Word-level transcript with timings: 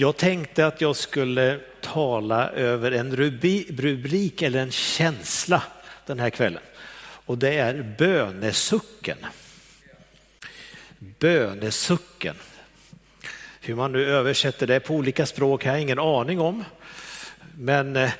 Jag 0.00 0.16
tänkte 0.16 0.66
att 0.66 0.80
jag 0.80 0.96
skulle 0.96 1.60
tala 1.80 2.50
över 2.50 2.92
en 2.92 3.16
rubrik 3.16 4.42
eller 4.42 4.58
en 4.58 4.70
känsla 4.70 5.62
den 6.06 6.18
här 6.18 6.30
kvällen. 6.30 6.62
Och 7.00 7.38
det 7.38 7.58
är 7.58 7.94
bönesucken. 7.98 9.18
Bönesucken. 10.98 12.34
Hur 13.60 13.74
man 13.74 13.92
nu 13.92 14.06
översätter 14.06 14.66
det 14.66 14.80
på 14.80 14.94
olika 14.94 15.26
språk 15.26 15.64
har 15.64 15.72
jag 15.72 15.82
ingen 15.82 15.98
aning 15.98 16.40
om. 16.40 16.64
Men 17.56 17.96
eh, 17.96 18.10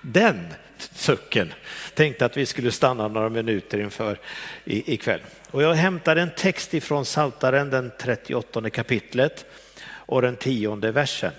den 0.00 0.46
sucken 0.94 1.52
tänkte 1.94 2.24
att 2.24 2.36
vi 2.36 2.46
skulle 2.46 2.72
stanna 2.72 3.08
några 3.08 3.28
minuter 3.28 3.80
inför 3.80 4.18
ikväll. 4.64 5.20
Och 5.50 5.62
jag 5.62 5.74
hämtar 5.74 6.16
en 6.16 6.30
text 6.36 6.74
ifrån 6.74 7.04
Saltaren, 7.04 7.70
den 7.70 7.92
38 7.98 8.70
kapitlet 8.70 9.46
och 10.06 10.22
den 10.22 10.36
tionde 10.36 10.92
versen. 10.92 11.32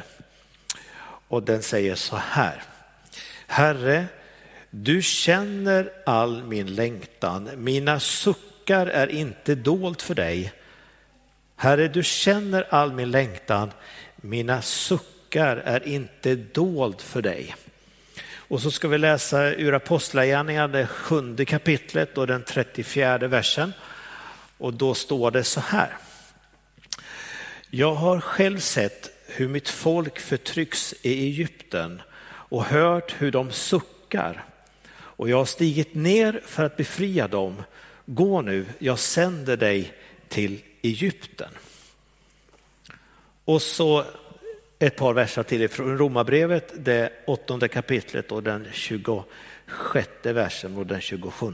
Och 1.27 1.43
den 1.43 1.63
säger 1.63 1.95
så 1.95 2.15
här. 2.15 2.63
Herre, 3.47 4.05
du 4.69 5.01
känner 5.01 5.91
all 6.05 6.43
min 6.43 6.75
längtan, 6.75 7.49
mina 7.55 7.99
suckar 7.99 8.87
är 8.87 9.07
inte 9.07 9.55
dolt 9.55 10.01
för 10.01 10.15
dig. 10.15 10.53
Herre, 11.55 11.87
du 11.87 12.03
känner 12.03 12.67
all 12.69 12.93
min 12.93 13.11
längtan, 13.11 13.71
mina 14.15 14.61
suckar 14.61 15.57
är 15.57 15.87
inte 15.87 16.35
dold 16.35 17.01
för 17.01 17.21
dig. 17.21 17.55
Och 18.49 18.61
så 18.61 18.71
ska 18.71 18.87
vi 18.87 18.97
läsa 18.97 19.53
ur 19.53 19.73
Apostlagärningarna, 19.73 20.67
det 20.67 20.87
sjunde 20.87 21.45
kapitlet 21.45 22.17
och 22.17 22.27
den 22.27 22.43
34 22.43 23.17
versen. 23.17 23.73
Och 24.57 24.73
då 24.73 24.93
står 24.93 25.31
det 25.31 25.43
så 25.43 25.59
här. 25.59 25.97
Jag 27.69 27.93
har 27.93 28.19
själv 28.19 28.59
sett 28.59 29.11
hur 29.25 29.47
mitt 29.47 29.69
folk 29.69 30.19
förtrycks 30.19 30.95
i 31.01 31.23
Egypten 31.23 32.01
och 32.25 32.63
hört 32.63 33.15
hur 33.17 33.31
de 33.31 33.51
suckar. 33.51 34.45
Och 34.89 35.29
jag 35.29 35.37
har 35.37 35.45
stigit 35.45 35.95
ner 35.95 36.41
för 36.45 36.63
att 36.63 36.77
befria 36.77 37.27
dem. 37.27 37.63
Gå 38.05 38.41
nu, 38.41 38.65
jag 38.79 38.99
sänder 38.99 39.57
dig 39.57 39.93
till 40.27 40.61
Egypten. 40.81 41.49
Och 43.45 43.61
så 43.61 44.05
ett 44.79 44.95
par 44.95 45.13
verser 45.13 45.43
till 45.43 45.69
från 45.69 45.97
Romarbrevet, 45.97 46.73
det 46.85 47.11
åttonde 47.27 47.67
kapitlet 47.67 48.31
och 48.31 48.43
den 48.43 48.67
26 48.71 50.09
versen 50.23 50.77
och 50.77 50.87
den 50.87 51.01
27. 51.01 51.53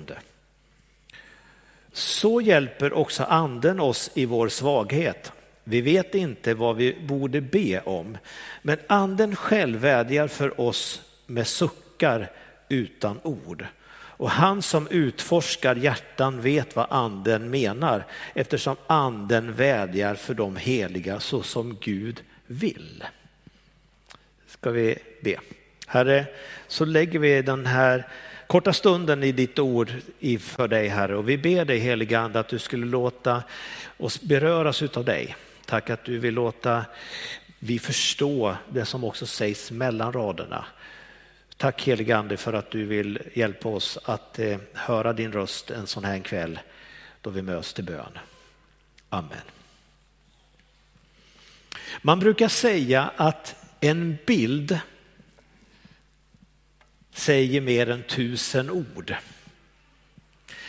Så 1.92 2.42
hjälper 2.42 2.94
också 2.94 3.24
anden 3.24 3.80
oss 3.80 4.12
i 4.14 4.26
vår 4.26 4.50
svaghet. 4.50 5.32
Vi 5.64 5.82
vet 5.82 6.16
inte 6.16 6.54
vad 6.54 6.76
vi 6.76 6.96
borde 7.08 7.42
be 7.42 7.80
om, 7.80 8.18
men 8.62 8.78
anden 8.88 9.36
själv 9.36 9.80
vädjar 9.80 10.28
för 10.28 10.62
oss 10.62 11.02
med 11.28 11.48
suckar 11.48 12.32
utan 12.70 13.20
ord. 13.24 13.66
Och 14.24 14.30
han 14.30 14.62
som 14.62 14.88
utforskar 14.88 15.76
hjärtan 15.76 16.42
vet 16.42 16.76
vad 16.76 16.88
anden 16.90 17.50
menar 17.50 18.06
eftersom 18.34 18.76
anden 18.88 19.54
vädjar 19.54 20.16
för 20.16 20.34
de 20.34 20.56
heliga 20.56 21.20
så 21.20 21.44
som 21.44 21.78
Gud 21.82 22.24
vill. 22.48 23.04
Ska 24.48 24.72
vi 24.72 24.96
be. 25.22 25.40
Herre, 25.88 26.26
så 26.68 26.86
lägger 26.86 27.20
vi 27.20 27.42
den 27.42 27.66
här 27.66 28.08
korta 28.48 28.74
stunden 28.74 29.24
i 29.24 29.32
ditt 29.32 29.60
ord 29.60 29.94
för 30.40 30.68
dig 30.68 30.88
Herre 30.88 31.16
och 31.16 31.30
vi 31.30 31.38
ber 31.38 31.66
dig 31.66 31.80
heliga 31.80 32.20
Ande 32.20 32.40
att 32.40 32.50
du 32.50 32.60
skulle 32.60 32.86
låta 32.86 33.44
oss 33.98 34.22
beröras 34.22 34.82
utav 34.82 35.06
dig. 35.06 35.36
Tack 35.74 35.90
att 35.90 36.04
du 36.04 36.20
vill 36.20 36.34
låta 36.34 36.86
vi 37.60 37.80
förstå 37.80 38.56
det 38.70 38.86
som 38.86 39.04
också 39.04 39.26
sägs 39.26 39.72
mellan 39.72 40.14
raderna. 40.14 40.66
Tack 41.58 41.88
helige 41.88 42.18
Ande 42.18 42.38
för 42.38 42.54
att 42.54 42.72
du 42.72 42.86
vill 42.86 43.20
hjälpa 43.34 43.70
oss 43.70 44.00
att 44.06 44.40
eh, 44.40 44.58
höra 44.74 45.14
din 45.14 45.32
röst 45.32 45.72
en 45.72 45.88
sån 45.88 46.04
här 46.04 46.20
kväll 46.20 46.60
då 47.22 47.30
vi 47.30 47.42
möts 47.42 47.74
till 47.74 47.84
bön. 47.84 48.18
Amen. 49.10 49.42
Man 52.02 52.20
brukar 52.20 52.48
säga 52.48 53.12
att 53.16 53.56
en 53.80 54.18
bild 54.26 54.80
säger 57.14 57.62
mer 57.62 57.90
än 57.90 58.04
tusen 58.04 58.70
ord. 58.70 59.16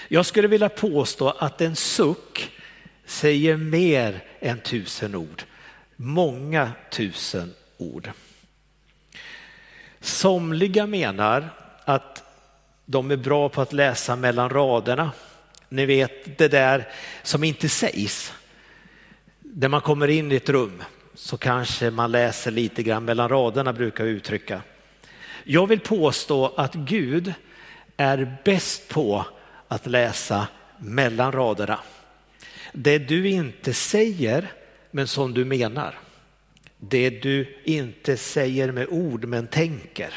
Jag 0.08 0.26
skulle 0.26 0.48
vilja 0.48 0.68
påstå 0.68 1.30
att 1.30 1.60
en 1.60 1.76
suck 1.76 2.50
säger 3.06 3.56
mer 3.56 4.24
än 4.40 4.60
tusen 4.60 5.14
ord. 5.14 5.42
Många 5.96 6.72
tusen 6.90 7.54
ord. 7.76 8.10
Somliga 10.00 10.86
menar 10.86 11.50
att 11.84 12.22
de 12.86 13.10
är 13.10 13.16
bra 13.16 13.48
på 13.48 13.62
att 13.62 13.72
läsa 13.72 14.16
mellan 14.16 14.50
raderna. 14.50 15.12
Ni 15.68 15.86
vet 15.86 16.38
det 16.38 16.48
där 16.48 16.88
som 17.22 17.44
inte 17.44 17.68
sägs. 17.68 18.32
När 19.40 19.68
man 19.68 19.80
kommer 19.80 20.08
in 20.08 20.32
i 20.32 20.36
ett 20.36 20.48
rum 20.48 20.82
så 21.14 21.36
kanske 21.36 21.90
man 21.90 22.12
läser 22.12 22.50
lite 22.50 22.82
grann 22.82 23.04
mellan 23.04 23.28
raderna 23.28 23.72
brukar 23.72 24.04
vi 24.04 24.10
uttrycka. 24.10 24.62
Jag 25.44 25.66
vill 25.66 25.80
påstå 25.80 26.52
att 26.56 26.74
Gud 26.74 27.34
är 27.96 28.36
bäst 28.44 28.88
på 28.88 29.26
att 29.68 29.86
läsa 29.86 30.46
mellan 30.78 31.32
raderna. 31.32 31.78
Det 32.76 32.98
du 32.98 33.28
inte 33.28 33.74
säger 33.74 34.52
men 34.90 35.06
som 35.06 35.34
du 35.34 35.44
menar. 35.44 35.98
Det 36.78 37.10
du 37.10 37.58
inte 37.64 38.16
säger 38.16 38.72
med 38.72 38.86
ord 38.90 39.24
men 39.24 39.46
tänker. 39.46 40.14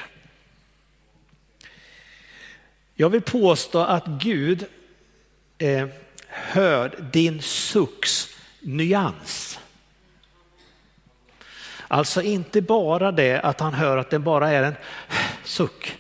Jag 2.95 3.09
vill 3.09 3.21
påstå 3.21 3.79
att 3.79 4.05
Gud 4.05 4.65
eh, 5.57 5.87
hör 6.27 7.09
din 7.11 7.41
sucks 7.41 8.35
nyans. 8.59 9.59
Alltså 11.87 12.21
inte 12.21 12.61
bara 12.61 13.11
det 13.11 13.41
att 13.41 13.59
han 13.59 13.73
hör 13.73 13.97
att 13.97 14.09
det 14.09 14.19
bara 14.19 14.49
är 14.49 14.63
en 14.63 14.75
suck, 15.43 15.97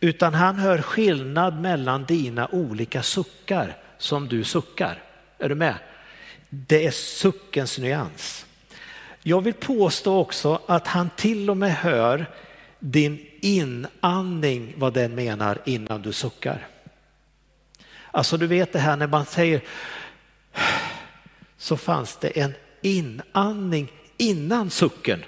utan 0.00 0.34
han 0.34 0.56
hör 0.56 0.82
skillnad 0.82 1.60
mellan 1.60 2.04
dina 2.04 2.48
olika 2.48 3.02
suckar 3.02 3.76
som 3.98 4.28
du 4.28 4.44
suckar. 4.44 5.09
Är 5.40 5.48
du 5.48 5.54
med? 5.54 5.74
Det 6.48 6.86
är 6.86 6.90
suckens 6.90 7.78
nyans. 7.78 8.46
Jag 9.22 9.40
vill 9.40 9.54
påstå 9.54 10.18
också 10.18 10.60
att 10.66 10.86
han 10.86 11.10
till 11.16 11.50
och 11.50 11.56
med 11.56 11.74
hör 11.74 12.26
din 12.78 13.26
inandning, 13.40 14.74
vad 14.76 14.94
den 14.94 15.14
menar 15.14 15.58
innan 15.64 16.02
du 16.02 16.12
suckar. 16.12 16.66
Alltså 18.10 18.36
du 18.36 18.46
vet 18.46 18.72
det 18.72 18.78
här 18.78 18.96
när 18.96 19.06
man 19.06 19.26
säger 19.26 19.60
så 21.58 21.76
fanns 21.76 22.16
det 22.16 22.40
en 22.40 22.54
inandning 22.82 23.92
innan 24.16 24.70
sucken 24.70 25.24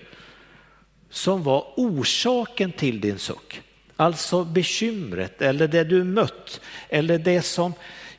som 1.11 1.43
var 1.43 1.73
orsaken 1.77 2.73
till 2.73 3.01
din 3.01 3.19
suck. 3.19 3.63
Alltså 3.97 4.45
bekymret 4.45 5.43
eller 5.43 5.69
det 5.69 5.85
du 5.85 6.05
mött 6.05 6.61
eller 6.89 7.19
det 7.19 7.43
som 7.43 7.73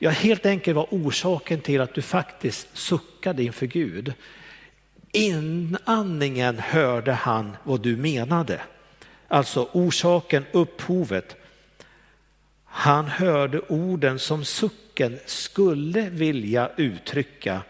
ja, 0.04 0.10
helt 0.10 0.46
enkelt 0.46 0.76
var 0.76 0.88
orsaken 0.92 1.62
till 1.62 1.82
att 1.82 1.94
du 1.94 2.02
faktiskt 2.02 2.78
suckade 2.78 3.44
inför 3.44 3.66
Gud. 3.66 4.14
Inandningen 5.12 6.60
hörde 6.60 7.12
han 7.12 7.58
vad 7.64 7.82
du 7.82 7.98
menade. 7.98 8.62
Alltså 9.28 9.70
orsaken, 9.72 10.46
upphovet. 10.52 11.36
Han 12.66 13.08
hörde 13.08 13.60
orden 13.60 14.20
som 14.20 14.46
sucken 14.46 15.20
skulle 15.26 16.10
vilja 16.10 16.72
uttrycka 16.78 17.62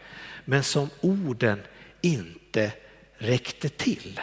men 0.45 0.63
som 0.63 0.89
orden 1.01 1.61
inte 2.01 2.71
räckte 3.17 3.69
till. 3.69 4.19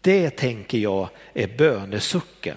Det 0.00 0.30
tänker 0.30 0.78
jag 0.78 1.08
är 1.34 1.56
bönesucken. 1.58 2.56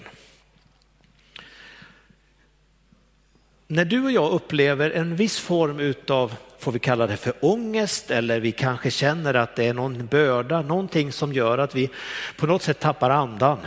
När 3.66 3.84
du 3.84 4.04
och 4.04 4.12
jag 4.12 4.32
upplever 4.32 4.90
en 4.90 5.16
viss 5.16 5.38
form 5.38 5.80
utav, 5.80 6.34
får 6.58 6.72
vi 6.72 6.78
kalla 6.78 7.06
det 7.06 7.16
för 7.16 7.34
ångest 7.40 8.10
eller 8.10 8.40
vi 8.40 8.52
kanske 8.52 8.90
känner 8.90 9.34
att 9.34 9.56
det 9.56 9.64
är 9.64 9.74
någon 9.74 10.06
börda, 10.06 10.62
någonting 10.62 11.12
som 11.12 11.32
gör 11.32 11.58
att 11.58 11.74
vi 11.74 11.90
på 12.36 12.46
något 12.46 12.62
sätt 12.62 12.80
tappar 12.80 13.10
andan. 13.10 13.58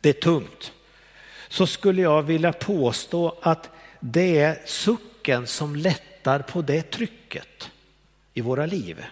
Det 0.00 0.08
är 0.08 0.20
tungt. 0.20 0.72
Så 1.48 1.66
skulle 1.66 2.02
jag 2.02 2.22
vilja 2.22 2.52
påstå 2.52 3.38
att 3.42 3.70
det 4.00 4.38
är 4.38 4.62
sucken 4.66 5.46
som 5.46 5.76
lättar 5.76 6.38
på 6.38 6.62
det 6.62 6.90
trycket 6.90 7.70
i 8.34 8.40
våra 8.40 8.66
liv. 8.66 9.04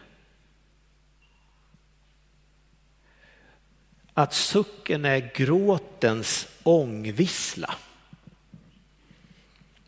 Att 4.14 4.34
sucken 4.34 5.04
är 5.04 5.30
gråtens 5.34 6.48
ångvissla. 6.62 7.74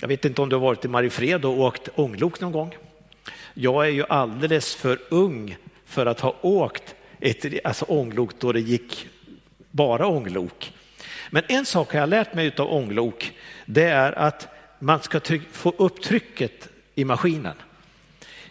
Jag 0.04 0.08
vet 0.08 0.24
inte 0.24 0.42
om 0.42 0.48
du 0.48 0.56
har 0.56 0.60
varit 0.60 0.84
i 0.84 0.88
Mariefred 0.88 1.44
och 1.44 1.58
åkt 1.58 1.88
ånglok 1.94 2.40
någon 2.40 2.52
gång. 2.52 2.76
Jag 3.54 3.86
är 3.86 3.90
ju 3.90 4.04
alldeles 4.08 4.74
för 4.74 4.98
ung 5.08 5.56
för 5.84 6.06
att 6.06 6.20
ha 6.20 6.36
åkt 6.40 6.94
ett 7.20 7.66
alltså 7.66 7.84
ånglok 7.84 8.30
då 8.38 8.52
det 8.52 8.60
gick 8.60 9.08
bara 9.70 10.06
ånglok. 10.06 10.72
Men 11.30 11.42
en 11.48 11.66
sak 11.66 11.92
har 11.92 12.00
jag 12.00 12.08
lärt 12.08 12.34
mig 12.34 12.52
av 12.58 12.72
ånglok, 12.72 13.32
det 13.66 13.82
är 13.84 14.12
att 14.12 14.48
man 14.78 15.02
ska 15.02 15.20
få 15.52 15.74
upp 15.78 16.02
trycket 16.02 16.68
i 16.94 17.04
maskinen. 17.04 17.56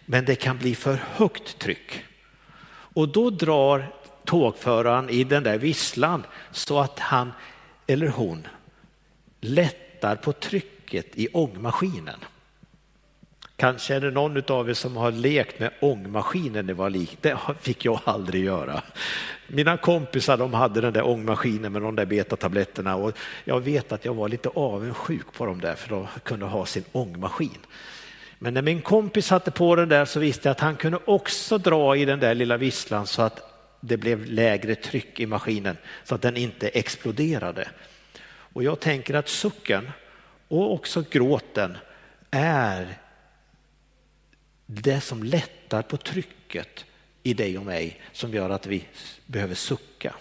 Men 0.06 0.25
det 0.25 0.35
kan 0.35 0.57
bli 0.57 0.75
för 0.75 1.03
högt 1.13 1.59
tryck. 1.59 2.03
Och 2.69 3.09
då 3.09 3.29
drar 3.29 3.95
tågföraren 4.25 5.09
i 5.09 5.23
den 5.23 5.44
där 5.44 5.57
visslan 5.57 6.23
så 6.51 6.79
att 6.79 6.99
han 6.99 7.31
eller 7.88 8.07
hon 8.07 8.47
lättar 9.41 10.15
på 10.15 10.33
trycket 10.33 10.72
i 10.91 11.27
ångmaskinen. 11.33 12.19
Kanske 13.56 13.95
är 13.95 14.01
det 14.01 14.12
någon 14.12 14.44
av 14.47 14.69
er 14.69 14.74
som 14.74 14.97
har 14.97 15.12
lekt 15.12 15.59
med 15.59 15.71
ångmaskinen 15.80 16.68
det 16.68 16.74
var 16.74 16.89
lik. 16.89 17.18
Det 17.21 17.38
fick 17.62 17.85
jag 17.85 18.00
aldrig 18.03 18.44
göra. 18.44 18.81
Mina 19.47 19.77
kompisar 19.77 20.38
de 20.38 20.53
hade 20.53 20.81
den 20.81 20.94
där 20.94 21.07
ångmaskinen 21.07 21.71
med 21.71 21.81
de 21.81 21.95
där 21.95 22.06
betatabletterna 22.06 22.95
och 22.95 23.18
jag 23.44 23.59
vet 23.59 23.91
att 23.91 24.06
jag 24.06 24.13
var 24.13 24.30
lite 24.30 24.50
avundsjuk 24.50 25.33
på 25.33 25.45
dem 25.45 25.62
där 25.62 25.75
för 25.75 25.89
de 25.89 26.07
kunde 26.24 26.45
ha 26.45 26.65
sin 26.65 26.83
ångmaskin. 26.91 27.57
Men 28.39 28.53
när 28.53 28.62
min 28.62 28.81
kompis 28.81 29.25
satte 29.25 29.51
på 29.51 29.75
den 29.75 29.89
där 29.89 30.06
så 30.06 30.19
visste 30.19 30.47
jag 30.47 30.51
att 30.51 30.59
han 30.59 30.75
kunde 30.75 31.00
också 31.06 31.57
dra 31.57 31.95
i 31.95 32.06
den 32.06 32.19
där 32.19 32.35
lilla 32.35 32.57
visslan 32.57 33.07
så 33.07 33.21
att 33.21 33.53
det 33.80 33.97
blev 33.97 34.25
lägre 34.25 34.75
tryck 34.75 35.19
i 35.19 35.25
maskinen 35.25 35.77
så 36.03 36.15
att 36.15 36.21
den 36.21 36.38
inte 36.38 36.68
exploderade. 36.68 37.68
Och 38.25 38.63
jag 38.63 38.80
tänker 38.80 39.13
att 39.13 39.30
sucken 39.30 39.91
och 40.53 40.73
också 40.73 41.03
gråten 41.09 41.77
är 42.31 42.97
det 44.65 45.01
som 45.01 45.23
lättar 45.23 45.81
på 45.81 45.97
trycket 45.97 46.85
i 47.23 47.33
dig 47.33 47.57
och 47.57 47.65
mig 47.65 48.01
som 48.11 48.33
gör 48.33 48.50
att 48.50 48.65
vi 48.65 48.85
behöver 49.25 49.55
sucka. 49.55 50.15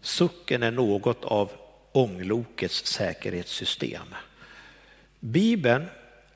Sucken 0.00 0.62
är 0.62 0.70
något 0.70 1.24
av 1.24 1.52
ånglokets 1.92 2.86
säkerhetssystem. 2.86 4.14
Bibeln 5.20 5.86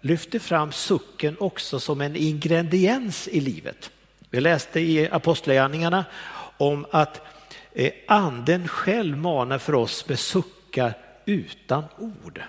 lyfter 0.00 0.38
fram 0.38 0.72
sucken 0.72 1.36
också 1.40 1.80
som 1.80 2.00
en 2.00 2.16
ingrediens 2.16 3.28
i 3.28 3.40
livet. 3.40 3.90
Vi 4.30 4.40
läste 4.40 4.80
i 4.80 5.10
Apostlagärningarna 5.10 6.04
om 6.58 6.86
att 6.90 7.20
anden 8.06 8.68
själv 8.68 9.16
manar 9.16 9.58
för 9.58 9.74
oss 9.74 10.08
med 10.08 10.18
suckar 10.18 10.94
utan 11.24 11.84
ord. 11.98 12.42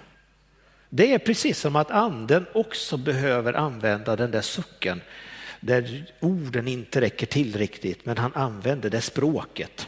Det 0.90 1.14
är 1.14 1.20
precis 1.20 1.60
som 1.60 1.76
att 1.76 1.92
anden 1.92 2.46
också 2.54 2.98
behöver 2.98 3.54
använda 3.54 4.16
den 4.16 4.32
där 4.32 4.42
sucken 4.42 5.02
där 5.60 6.06
orden 6.20 6.68
inte 6.68 7.02
räcker 7.02 7.26
till 7.26 7.56
riktigt, 7.56 8.06
men 8.06 8.18
han 8.18 8.32
använder 8.34 8.90
det 8.90 9.02
språket. 9.02 9.88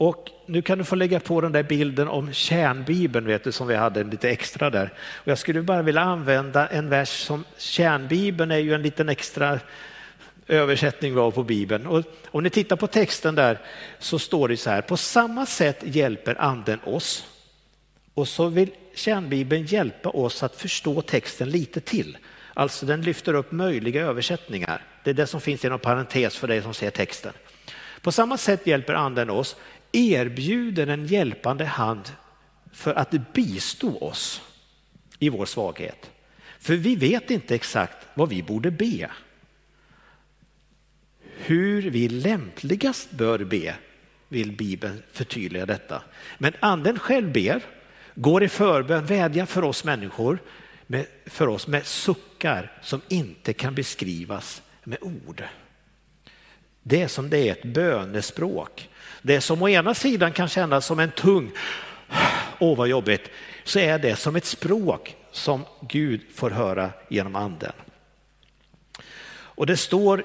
Och 0.00 0.30
nu 0.46 0.62
kan 0.62 0.78
du 0.78 0.84
få 0.84 0.96
lägga 0.96 1.20
på 1.20 1.40
den 1.40 1.52
där 1.52 1.62
bilden 1.62 2.08
om 2.08 2.32
kärnbibeln 2.32 3.26
vet 3.26 3.44
du, 3.44 3.52
som 3.52 3.66
vi 3.66 3.74
hade 3.74 4.04
lite 4.04 4.30
extra 4.30 4.70
där. 4.70 4.92
Och 4.98 5.28
jag 5.28 5.38
skulle 5.38 5.62
bara 5.62 5.82
vilja 5.82 6.00
använda 6.00 6.66
en 6.66 6.88
vers 6.88 7.08
som 7.08 7.44
kärnbibeln 7.56 8.50
är 8.50 8.58
ju 8.58 8.74
en 8.74 8.82
liten 8.82 9.08
extra 9.08 9.60
översättning 10.48 11.14
vi 11.14 11.20
har 11.20 11.30
på 11.30 11.42
bibeln. 11.42 11.86
Och 11.86 12.04
om 12.26 12.42
ni 12.42 12.50
tittar 12.50 12.76
på 12.76 12.86
texten 12.86 13.34
där 13.34 13.58
så 13.98 14.18
står 14.18 14.48
det 14.48 14.56
så 14.56 14.70
här, 14.70 14.82
på 14.82 14.96
samma 14.96 15.46
sätt 15.46 15.78
hjälper 15.82 16.40
anden 16.40 16.80
oss 16.84 17.26
och 18.14 18.28
så 18.28 18.48
vill 18.48 18.70
kärnbibeln 18.94 19.66
hjälpa 19.66 20.08
oss 20.08 20.42
att 20.42 20.56
förstå 20.56 21.02
texten 21.02 21.50
lite 21.50 21.80
till. 21.80 22.18
Alltså 22.54 22.86
den 22.86 23.02
lyfter 23.02 23.34
upp 23.34 23.52
möjliga 23.52 24.02
översättningar. 24.02 24.82
Det 25.04 25.10
är 25.10 25.14
det 25.14 25.26
som 25.26 25.40
finns 25.40 25.64
inom 25.64 25.78
parentes 25.78 26.36
för 26.36 26.48
dig 26.48 26.62
som 26.62 26.74
ser 26.74 26.90
texten. 26.90 27.32
På 28.00 28.12
samma 28.12 28.38
sätt 28.38 28.66
hjälper 28.66 28.94
anden 28.94 29.30
oss, 29.30 29.56
erbjuder 29.92 30.86
en 30.86 31.06
hjälpande 31.06 31.64
hand 31.64 32.12
för 32.72 32.94
att 32.94 33.32
bistå 33.32 33.98
oss 33.98 34.42
i 35.18 35.28
vår 35.28 35.46
svaghet. 35.46 36.10
För 36.58 36.74
vi 36.74 36.96
vet 36.96 37.30
inte 37.30 37.54
exakt 37.54 38.06
vad 38.14 38.28
vi 38.28 38.42
borde 38.42 38.70
be. 38.70 39.10
Hur 41.38 41.90
vi 41.90 42.08
lämpligast 42.08 43.10
bör 43.10 43.38
be 43.38 43.74
vill 44.28 44.52
Bibeln 44.52 45.02
förtydliga 45.12 45.66
detta. 45.66 46.02
Men 46.38 46.52
anden 46.60 46.98
själv 46.98 47.32
ber 47.32 47.62
går 48.14 48.42
i 48.42 48.48
förbön, 48.48 49.06
vädjar 49.06 49.46
för 49.46 49.64
oss 49.64 49.84
människor, 49.84 50.38
med, 50.86 51.06
för 51.26 51.46
oss 51.48 51.66
med 51.66 51.86
suckar 51.86 52.72
som 52.82 53.00
inte 53.08 53.52
kan 53.52 53.74
beskrivas 53.74 54.62
med 54.84 54.98
ord. 55.00 55.44
Det 56.82 57.02
är 57.02 57.08
som 57.08 57.30
det 57.30 57.48
är 57.48 57.52
ett 57.52 57.64
bönespråk. 57.64 58.88
Det 59.22 59.40
som 59.40 59.62
å 59.62 59.68
ena 59.68 59.94
sidan 59.94 60.32
kan 60.32 60.48
kännas 60.48 60.86
som 60.86 60.98
en 60.98 61.10
tung, 61.10 61.50
åh 62.58 62.76
vad 62.76 62.88
jobbigt, 62.88 63.30
så 63.64 63.78
är 63.78 63.98
det 63.98 64.16
som 64.16 64.36
ett 64.36 64.44
språk 64.44 65.16
som 65.32 65.64
Gud 65.88 66.20
får 66.34 66.50
höra 66.50 66.90
genom 67.08 67.36
anden. 67.36 67.72
Och 69.30 69.66
det 69.66 69.76
står 69.76 70.24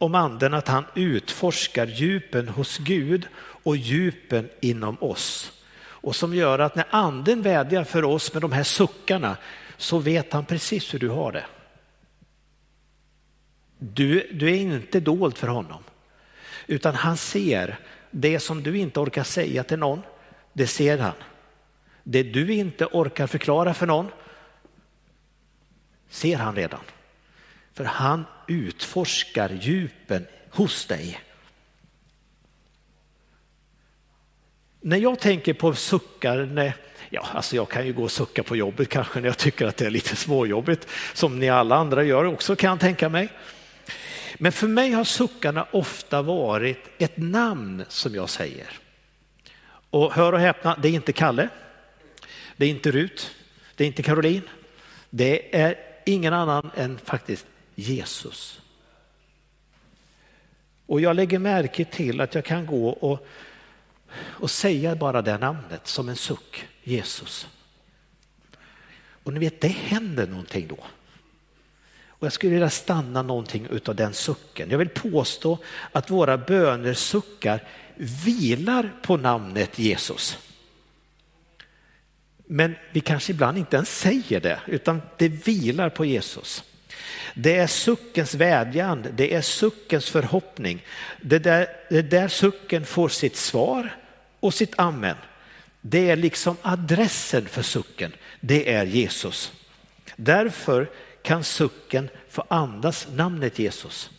om 0.00 0.14
anden 0.14 0.54
att 0.54 0.68
han 0.68 0.84
utforskar 0.94 1.86
djupen 1.86 2.48
hos 2.48 2.78
Gud 2.78 3.28
och 3.62 3.76
djupen 3.76 4.48
inom 4.60 4.96
oss 5.00 5.52
och 5.82 6.16
som 6.16 6.34
gör 6.34 6.58
att 6.58 6.74
när 6.74 6.86
anden 6.90 7.42
vädjar 7.42 7.84
för 7.84 8.04
oss 8.04 8.32
med 8.34 8.42
de 8.42 8.52
här 8.52 8.62
suckarna 8.62 9.36
så 9.76 9.98
vet 9.98 10.32
han 10.32 10.44
precis 10.44 10.94
hur 10.94 10.98
du 10.98 11.08
har 11.08 11.32
det. 11.32 11.46
Du, 13.78 14.28
du 14.32 14.50
är 14.50 14.54
inte 14.54 15.00
dold 15.00 15.36
för 15.36 15.48
honom, 15.48 15.82
utan 16.66 16.94
han 16.94 17.16
ser 17.16 17.78
det 18.10 18.40
som 18.40 18.62
du 18.62 18.78
inte 18.78 19.00
orkar 19.00 19.22
säga 19.22 19.64
till 19.64 19.78
någon, 19.78 20.02
det 20.52 20.66
ser 20.66 20.98
han. 20.98 21.14
Det 22.02 22.22
du 22.22 22.52
inte 22.52 22.86
orkar 22.86 23.26
förklara 23.26 23.74
för 23.74 23.86
någon 23.86 24.08
ser 26.08 26.36
han 26.36 26.56
redan. 26.56 26.80
För 27.72 27.84
han 27.84 28.24
utforskar 28.50 29.58
djupen 29.60 30.26
hos 30.50 30.86
dig. 30.86 31.20
När 34.80 34.96
jag 34.96 35.20
tänker 35.20 35.54
på 35.54 35.74
suckar, 35.74 36.46
när, 36.46 36.74
ja, 37.10 37.26
alltså 37.34 37.56
jag 37.56 37.68
kan 37.68 37.86
ju 37.86 37.92
gå 37.92 38.02
och 38.02 38.10
sucka 38.10 38.42
på 38.42 38.56
jobbet 38.56 38.88
kanske 38.88 39.20
när 39.20 39.28
jag 39.28 39.38
tycker 39.38 39.66
att 39.66 39.76
det 39.76 39.86
är 39.86 39.90
lite 39.90 40.16
småjobbigt, 40.16 40.88
som 41.14 41.38
ni 41.38 41.48
alla 41.48 41.76
andra 41.76 42.04
gör 42.04 42.24
också 42.24 42.56
kan 42.56 42.70
jag 42.70 42.80
tänka 42.80 43.08
mig. 43.08 43.28
Men 44.38 44.52
för 44.52 44.68
mig 44.68 44.92
har 44.92 45.04
suckarna 45.04 45.66
ofta 45.70 46.22
varit 46.22 46.90
ett 46.98 47.16
namn 47.16 47.84
som 47.88 48.14
jag 48.14 48.30
säger. 48.30 48.78
Och 49.90 50.12
hör 50.12 50.32
och 50.32 50.40
häpna, 50.40 50.76
det 50.82 50.88
är 50.88 50.92
inte 50.92 51.12
Kalle, 51.12 51.48
det 52.56 52.66
är 52.66 52.70
inte 52.70 52.90
Rut, 52.90 53.34
det 53.74 53.84
är 53.84 53.88
inte 53.88 54.02
Caroline, 54.02 54.48
det 55.10 55.56
är 55.56 55.78
ingen 56.06 56.32
annan 56.32 56.70
än 56.76 56.98
faktiskt 57.04 57.46
Jesus. 57.80 58.60
Och 60.86 61.00
jag 61.00 61.16
lägger 61.16 61.38
märke 61.38 61.84
till 61.84 62.20
att 62.20 62.34
jag 62.34 62.44
kan 62.44 62.66
gå 62.66 62.88
och 62.88 63.26
och 64.14 64.50
säga 64.50 64.94
bara 64.94 65.22
det 65.22 65.38
namnet 65.38 65.86
som 65.86 66.08
en 66.08 66.16
suck, 66.16 66.66
Jesus. 66.82 67.48
Och 69.22 69.32
ni 69.32 69.40
vet, 69.40 69.60
det 69.60 69.68
händer 69.68 70.26
någonting 70.26 70.68
då. 70.68 70.78
Och 72.06 72.26
jag 72.26 72.32
skulle 72.32 72.52
vilja 72.52 72.70
stanna 72.70 73.22
någonting 73.22 73.66
utav 73.70 73.94
den 73.94 74.14
sucken. 74.14 74.70
Jag 74.70 74.78
vill 74.78 74.88
påstå 74.88 75.58
att 75.92 76.10
våra 76.10 76.38
böner 76.38 76.94
suckar 76.94 77.68
vilar 77.96 78.92
på 79.02 79.16
namnet 79.16 79.78
Jesus. 79.78 80.38
Men 82.46 82.74
vi 82.92 83.00
kanske 83.00 83.32
ibland 83.32 83.58
inte 83.58 83.76
ens 83.76 83.98
säger 83.98 84.40
det, 84.40 84.60
utan 84.66 85.02
det 85.16 85.28
vilar 85.28 85.90
på 85.90 86.04
Jesus. 86.04 86.64
Det 87.34 87.56
är 87.56 87.66
suckens 87.66 88.34
vädjan, 88.34 89.06
det 89.12 89.34
är 89.34 89.42
suckens 89.42 90.10
förhoppning. 90.10 90.84
Det 91.20 91.38
där, 91.38 91.66
det 91.90 92.02
där 92.02 92.28
sucken 92.28 92.84
får 92.84 93.08
sitt 93.08 93.36
svar 93.36 93.96
och 94.40 94.54
sitt 94.54 94.74
amen. 94.76 95.16
Det 95.80 96.10
är 96.10 96.16
liksom 96.16 96.56
adressen 96.62 97.46
för 97.46 97.62
sucken, 97.62 98.12
det 98.40 98.72
är 98.72 98.84
Jesus. 98.86 99.52
Därför 100.16 100.90
kan 101.22 101.44
sucken 101.44 102.08
få 102.28 102.44
andas 102.48 103.08
namnet 103.12 103.58
Jesus. 103.58 104.10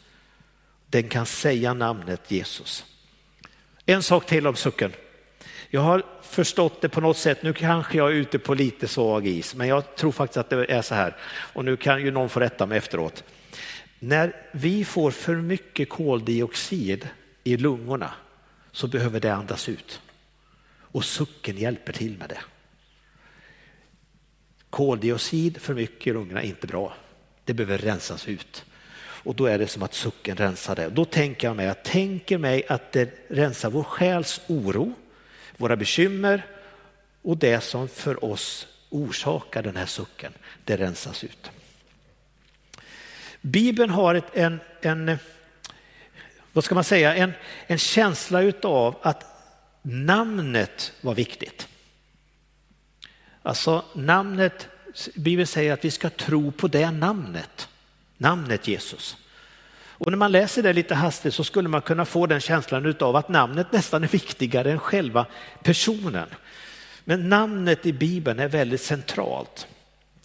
Den 0.88 1.10
kan 1.10 1.26
säga 1.26 1.74
namnet 1.74 2.32
Jesus. 2.32 2.86
En 3.86 4.04
sak 4.04 4.26
till 4.26 4.48
om 4.48 4.56
sucken. 4.56 4.92
Jag 5.74 5.82
har 5.82 6.04
förstått 6.22 6.82
det 6.82 6.90
på 6.90 7.02
något 7.02 7.18
sätt, 7.18 7.44
nu 7.44 7.54
kanske 7.54 7.98
jag 7.98 8.12
är 8.12 8.16
ute 8.16 8.40
på 8.40 8.54
lite 8.54 8.88
svag 8.88 9.28
is, 9.28 9.56
men 9.56 9.68
jag 9.68 9.96
tror 9.96 10.12
faktiskt 10.12 10.38
att 10.38 10.50
det 10.50 10.72
är 10.72 10.82
så 10.82 10.96
här. 10.96 11.16
Och 11.54 11.66
nu 11.66 11.78
kan 11.78 12.02
ju 12.02 12.12
någon 12.12 12.30
få 12.30 12.40
rätta 12.40 12.66
mig 12.66 12.78
efteråt. 12.78 13.24
När 14.00 14.36
vi 14.52 14.86
får 14.86 15.12
för 15.12 15.36
mycket 15.36 15.90
koldioxid 15.90 17.08
i 17.44 17.58
lungorna 17.58 18.14
så 18.72 18.88
behöver 18.88 19.20
det 19.20 19.34
andas 19.34 19.70
ut. 19.70 20.02
Och 20.78 21.06
sucken 21.06 21.58
hjälper 21.58 21.94
till 21.94 22.18
med 22.18 22.30
det. 22.30 22.42
Koldioxid 24.70 25.62
för 25.62 25.74
mycket 25.74 26.08
i 26.08 26.14
lungorna 26.14 26.42
är 26.42 26.48
inte 26.48 26.68
bra. 26.68 26.94
Det 27.46 27.54
behöver 27.54 27.78
rensas 27.78 28.28
ut. 28.28 28.66
Och 29.24 29.36
då 29.36 29.46
är 29.46 29.58
det 29.58 29.68
som 29.68 29.84
att 29.84 29.94
sucken 29.94 30.38
rensar 30.38 30.76
det. 30.76 30.90
Då 30.90 31.06
tänker 31.06 31.48
jag 31.48 31.56
mig, 31.56 31.66
jag 31.66 31.84
tänker 31.84 32.38
mig 32.38 32.66
att 32.68 32.92
det 32.92 33.30
rensar 33.30 33.70
vår 33.70 33.84
själs 33.84 34.42
oro, 34.48 34.94
våra 35.62 35.76
bekymmer 35.76 36.46
och 37.22 37.38
det 37.38 37.62
som 37.62 37.88
för 37.88 38.26
oss 38.26 38.68
orsakar 38.90 39.64
den 39.64 39.76
här 39.76 39.86
sucken, 39.86 40.34
det 40.66 40.78
rensas 40.78 41.24
ut. 41.24 41.52
Bibeln 43.42 43.90
har 43.90 44.16
ett, 44.16 44.26
en, 44.34 44.60
en, 44.82 45.18
vad 46.54 46.64
ska 46.64 46.76
man 46.76 46.84
säga, 46.84 47.16
en, 47.16 47.34
en 47.68 47.78
känsla 47.78 48.42
utav 48.42 48.96
att 49.02 49.26
namnet 49.82 50.94
var 51.02 51.16
viktigt. 51.16 51.68
Alltså 53.42 53.86
namnet, 53.94 54.68
Bibeln 55.16 55.48
säger 55.48 55.74
att 55.74 55.86
vi 55.86 55.92
ska 55.92 56.10
tro 56.10 56.52
på 56.52 56.68
det 56.68 56.92
namnet, 56.92 57.70
namnet 58.18 58.68
Jesus. 58.68 59.18
Och 60.06 60.12
när 60.12 60.18
man 60.18 60.32
läser 60.32 60.64
det 60.64 60.74
lite 60.74 60.96
hastigt 60.96 61.34
så 61.34 61.44
skulle 61.44 61.70
man 61.70 61.82
kunna 61.82 62.06
få 62.06 62.26
den 62.26 62.40
känslan 62.40 62.96
av 63.00 63.16
att 63.16 63.30
namnet 63.30 63.72
nästan 63.72 64.04
är 64.04 64.08
viktigare 64.08 64.72
än 64.72 64.80
själva 64.80 65.26
personen. 65.64 66.28
Men 67.04 67.30
namnet 67.30 67.86
i 67.86 67.94
Bibeln 67.94 68.40
är 68.40 68.48
väldigt 68.48 68.82
centralt. 68.82 69.68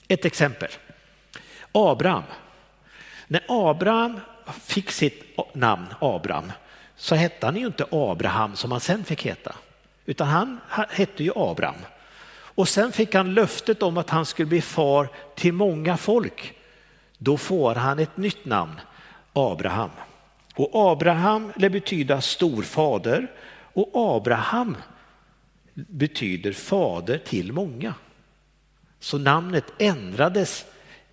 Ett 0.09 0.25
exempel. 0.25 0.69
Abraham. 1.73 2.23
När 3.27 3.43
Abraham 3.49 4.21
fick 4.65 4.91
sitt 4.91 5.39
namn 5.53 5.87
Abraham 6.01 6.53
så 6.97 7.15
hette 7.15 7.47
han 7.47 7.57
ju 7.57 7.67
inte 7.67 7.87
Abraham 7.91 8.57
som 8.57 8.73
han 8.73 8.81
sen 8.81 9.05
fick 9.05 9.27
heta, 9.27 9.55
utan 10.07 10.29
han 10.29 10.61
hette 10.91 11.25
ju 11.25 11.33
Abraham. 11.37 11.77
Och 12.29 12.69
sen 12.69 12.93
fick 12.93 13.15
han 13.15 13.35
löftet 13.35 13.83
om 13.83 13.99
att 13.99 14.11
han 14.11 14.27
skulle 14.27 14.47
bli 14.47 14.61
far 14.61 15.09
till 15.35 15.53
många 15.53 15.97
folk. 15.97 16.55
Då 17.19 17.37
får 17.37 17.75
han 17.75 17.99
ett 17.99 18.17
nytt 18.17 18.45
namn, 18.45 18.81
Abraham. 19.37 19.91
Och 20.55 20.71
Abraham 20.93 21.53
lär 21.57 21.69
betyder 21.69 22.21
storfader 22.21 23.33
och 23.73 23.91
Abraham 23.95 24.77
betyder 25.75 26.53
fader 26.53 27.19
till 27.19 27.53
många. 27.53 27.95
Så 29.01 29.19
namnet 29.19 29.65
ändrades 29.79 30.65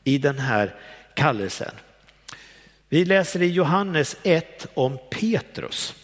i 0.03 0.17
den 0.17 0.39
här 0.39 0.75
kallelsen. 1.15 1.75
Vi 2.89 3.05
läser 3.05 3.41
i 3.41 3.47
Johannes 3.47 4.17
1 4.23 4.67
om 4.73 4.97
Petrus. 5.09 5.95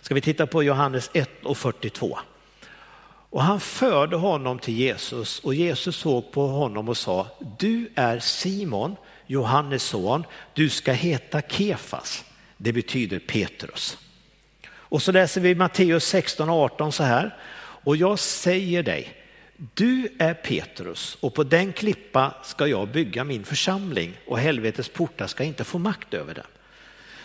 Ska 0.00 0.14
vi 0.14 0.20
titta 0.20 0.46
på 0.46 0.62
Johannes 0.62 1.10
1 1.12 1.44
och 1.44 1.58
42. 1.58 2.18
Och 3.32 3.42
han 3.42 3.60
förde 3.60 4.16
honom 4.16 4.58
till 4.58 4.74
Jesus 4.74 5.38
och 5.38 5.54
Jesus 5.54 5.96
såg 5.96 6.32
på 6.32 6.46
honom 6.46 6.88
och 6.88 6.96
sa, 6.96 7.26
du 7.58 7.92
är 7.94 8.18
Simon, 8.18 8.96
Johannes 9.32 9.82
son, 9.82 10.24
du 10.54 10.68
ska 10.68 10.92
heta 10.92 11.42
Kefas. 11.42 12.24
Det 12.56 12.72
betyder 12.72 13.18
Petrus. 13.18 13.98
Och 14.70 15.02
så 15.02 15.12
läser 15.12 15.40
vi 15.40 15.54
Matteus 15.54 16.04
16 16.04 16.50
och 16.50 16.56
18 16.56 16.92
så 16.92 17.02
här. 17.02 17.36
Och 17.84 17.96
jag 17.96 18.18
säger 18.18 18.82
dig, 18.82 19.22
du 19.74 20.08
är 20.18 20.34
Petrus 20.34 21.16
och 21.20 21.34
på 21.34 21.44
den 21.44 21.72
klippa 21.72 22.34
ska 22.44 22.66
jag 22.66 22.88
bygga 22.88 23.24
min 23.24 23.44
församling 23.44 24.18
och 24.26 24.38
helvetets 24.38 24.88
portar 24.88 25.26
ska 25.26 25.44
inte 25.44 25.64
få 25.64 25.78
makt 25.78 26.14
över 26.14 26.34
den. 26.34 26.46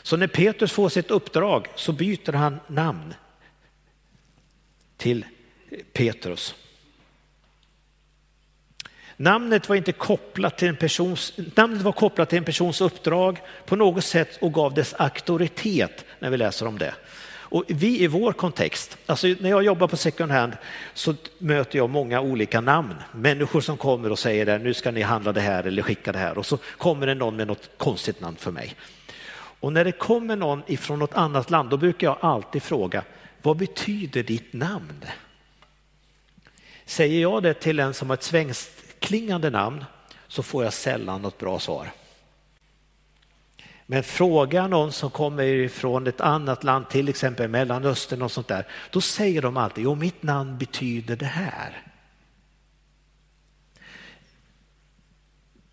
Så 0.04 0.18
när 0.18 0.28
Petrus 0.28 0.72
får 0.72 0.90
sitt 0.90 1.12
uppdrag 1.12 1.68
så 1.76 1.92
byter 1.92 2.34
han 2.34 2.60
namn 2.68 3.14
till 4.98 5.26
Petrus. 5.94 6.56
Namnet 9.19 9.69
var 9.69 9.75
inte 9.75 9.91
kopplat 9.91 10.57
till 10.57 10.67
en 10.67 10.75
persons, 10.75 11.33
namnet 11.55 11.81
var 11.81 11.91
kopplat 11.91 12.29
till 12.29 12.38
en 12.38 12.43
persons 12.43 12.81
uppdrag 12.81 13.39
på 13.65 13.75
något 13.75 14.03
sätt 14.03 14.38
och 14.41 14.53
gav 14.53 14.74
dess 14.74 14.93
auktoritet 14.93 16.05
när 16.19 16.29
vi 16.29 16.38
läser 16.38 16.67
om 16.67 16.77
det. 16.77 16.93
Och 17.50 17.63
vi 17.67 18.03
i 18.03 18.07
vår 18.07 18.33
kontext, 18.33 18.97
alltså 19.05 19.27
när 19.27 19.50
jag 19.50 19.63
jobbar 19.63 19.88
på 19.88 19.97
second 19.97 20.31
hand 20.31 20.53
så 20.93 21.15
möter 21.38 21.77
jag 21.77 21.89
många 21.89 22.21
olika 22.21 22.62
namn. 22.62 22.95
Människor 23.12 23.62
som 23.62 23.77
kommer 23.77 24.12
och 24.12 24.19
säger 24.19 24.45
det, 24.45 24.57
nu 24.57 24.74
ska 24.74 24.91
ni 24.91 25.01
handla 25.01 25.33
det 25.33 25.41
här 25.41 25.63
eller 25.63 25.81
skicka 25.81 26.12
det 26.12 26.19
här 26.19 26.38
och 26.38 26.45
så 26.45 26.57
kommer 26.77 27.07
det 27.07 27.15
någon 27.15 27.36
med 27.36 27.47
något 27.47 27.69
konstigt 27.77 28.21
namn 28.21 28.38
för 28.38 28.51
mig. 28.51 28.75
Och 29.59 29.74
när 29.74 29.86
det 29.86 29.91
kommer 29.91 30.36
någon 30.36 30.63
ifrån 30.67 31.00
något 31.00 31.13
annat 31.13 31.50
land 31.50 31.69
då 31.69 31.77
brukar 31.77 32.07
jag 32.07 32.17
alltid 32.21 32.63
fråga, 32.63 33.03
vad 33.41 33.57
betyder 33.57 34.24
ditt 34.24 34.53
namn? 34.53 35.05
Säger 36.86 37.21
jag 37.21 37.43
det 37.43 37.53
till 37.53 37.79
en 37.79 37.93
som 37.93 38.09
har 38.09 38.17
ett 38.17 38.24
svenskt 38.24 38.87
klingande 39.00 39.50
namn 39.50 39.86
så 40.27 40.44
får 40.44 40.63
jag 40.63 40.74
sällan 40.74 41.22
något 41.22 41.38
bra 41.38 41.60
svar. 41.60 41.92
Men 43.89 44.04
fråga 44.04 44.68
någon 44.68 44.92
som 44.92 45.10
kommer 45.10 45.68
från 45.68 46.08
ett 46.08 46.22
annat 46.22 46.63
land, 46.63 46.89
till 46.89 47.10
exempel 47.10 47.48
Mellanöstern 47.48 48.22
och 48.22 48.32
sånt 48.32 48.48
där, 48.48 48.68
då 48.92 49.01
säger 49.01 49.42
de 49.42 49.58
alltid, 49.58 49.84
jo 49.84 49.96
mitt 49.96 50.24
namn 50.24 50.58
betyder 50.58 51.16
det 51.16 51.25
här. 51.25 51.84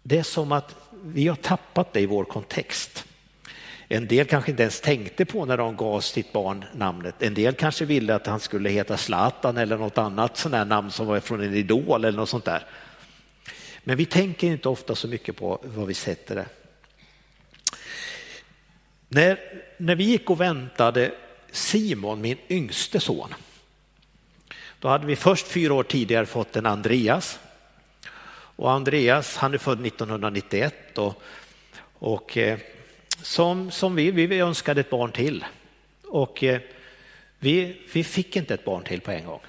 Det 0.03 0.19
är 0.19 0.23
som 0.23 0.53
att 0.53 0.77
vi 1.05 1.29
har 1.29 1.37
tappat 1.37 1.93
det 1.93 2.01
i 2.01 2.07
vår 2.07 2.25
kontext. 2.25 3.05
En 3.89 4.07
del 4.07 4.27
kanske 4.27 4.51
inte 4.51 4.63
ens 4.63 4.81
tänkte 4.81 5.25
på 5.25 5.45
när 5.45 5.57
de 5.57 5.77
gav 5.77 6.01
sitt 6.01 6.33
barn 6.33 6.65
namnet. 6.75 7.23
En 7.23 7.35
del 7.35 7.55
kanske 7.55 7.85
ville 7.85 8.15
att 8.15 8.27
han 8.27 8.41
skulle 8.41 8.71
heta 8.71 8.97
Zlatan 8.97 9.57
eller 9.57 9.79
något 9.79 9.99
annat 9.99 10.37
sånt 10.37 10.69
namn 10.69 10.91
som 10.91 11.07
var 11.07 11.21
från 11.21 11.41
en 11.41 11.55
idol 11.55 12.05
eller 12.05 12.19
något 12.19 12.29
sånt 12.29 12.45
där. 12.45 12.67
Men 13.85 13.97
vi 13.97 14.07
tänker 14.07 14.47
inte 14.47 14.69
ofta 14.69 14.95
så 14.95 15.09
mycket 15.09 15.37
på 15.37 15.59
vad 15.63 15.87
vi 15.87 15.95
sätter 15.95 16.35
det. 16.35 16.47
När, 19.09 19.41
när 19.77 19.95
vi 19.97 20.05
gick 20.05 20.31
och 20.31 20.41
väntade 20.41 21.15
Simon, 21.51 22.21
min 22.21 22.39
yngste 22.49 23.01
son, 23.01 23.35
då 24.79 24.89
hade 24.89 25.07
vi 25.07 25.17
först 25.17 25.47
fyra 25.47 25.75
år 25.75 25.83
tidigare 25.83 26.27
fått 26.27 26.57
en 26.57 26.67
Andreas. 26.67 27.39
Och 28.57 28.73
Andreas, 28.73 29.37
han 29.37 29.55
är 29.55 29.59
född 29.59 29.87
1991 29.87 30.99
och, 30.99 31.23
och 31.99 32.37
eh, 32.37 32.59
som, 33.23 33.71
som 33.71 33.95
vi, 33.95 34.11
vi 34.11 34.41
önskade 34.41 34.81
ett 34.81 34.91
barn 34.91 35.13
till. 35.13 35.45
Och 36.05 36.45
eh, 36.45 36.61
vi, 37.39 37.81
vi 37.93 38.05
fick 38.05 38.37
inte 38.37 38.55
ett 38.55 38.65
barn 38.65 38.85
till 38.85 39.01
på 39.01 39.11
en 39.11 39.27
gång. 39.27 39.41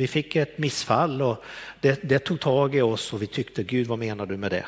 Vi 0.00 0.06
fick 0.06 0.36
ett 0.36 0.58
missfall 0.58 1.22
och 1.22 1.44
det, 1.80 2.00
det, 2.02 2.18
tog 2.18 2.40
tag 2.40 2.74
i 2.74 2.80
oss 2.80 3.12
och 3.12 3.22
vi 3.22 3.26
tyckte, 3.26 3.62
Gud 3.62 3.86
vad 3.86 3.98
menar 3.98 4.26
du 4.26 4.36
med 4.36 4.50
det? 4.50 4.66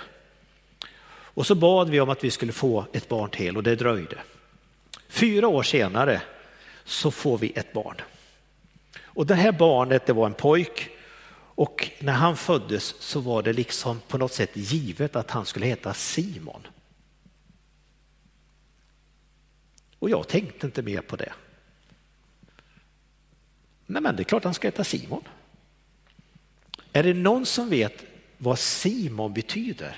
Och 1.10 1.46
så 1.46 1.54
bad 1.54 1.90
vi 1.90 2.00
om 2.00 2.10
att 2.10 2.24
vi 2.24 2.30
skulle 2.30 2.52
få 2.52 2.86
ett 2.92 3.08
barn 3.08 3.30
till 3.30 3.56
och 3.56 3.62
det 3.62 3.76
dröjde. 3.76 4.18
Fyra 5.08 5.48
år 5.48 5.62
senare 5.62 6.22
så 6.84 7.10
får 7.10 7.38
vi 7.38 7.52
ett 7.56 7.72
barn. 7.72 7.96
Och 9.02 9.26
det 9.26 9.34
här 9.34 9.52
barnet 9.52 10.06
det 10.06 10.12
var 10.12 10.26
en 10.26 10.34
pojk 10.34 10.88
och 11.54 11.90
när 11.98 12.12
han 12.12 12.36
föddes 12.36 12.94
så 12.98 13.20
var 13.20 13.42
det 13.42 13.52
liksom 13.52 14.00
på 14.08 14.18
något 14.18 14.32
sätt 14.32 14.50
givet 14.54 15.16
att 15.16 15.30
han 15.30 15.46
skulle 15.46 15.66
heta 15.66 15.94
Simon. 15.94 16.66
Och 19.98 20.10
jag 20.10 20.28
tänkte 20.28 20.66
inte 20.66 20.82
mer 20.82 21.00
på 21.00 21.16
det. 21.16 21.32
Nej, 23.92 24.02
men 24.02 24.16
det 24.16 24.22
är 24.22 24.24
klart 24.24 24.44
han 24.44 24.54
ska 24.54 24.68
heta 24.68 24.84
Simon. 24.84 25.22
Är 26.92 27.02
det 27.02 27.14
någon 27.14 27.46
som 27.46 27.70
vet 27.70 28.04
vad 28.38 28.58
Simon 28.58 29.32
betyder? 29.32 29.96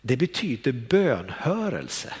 Det 0.00 0.16
betyder 0.16 0.72
bönhörelse. 0.72 2.14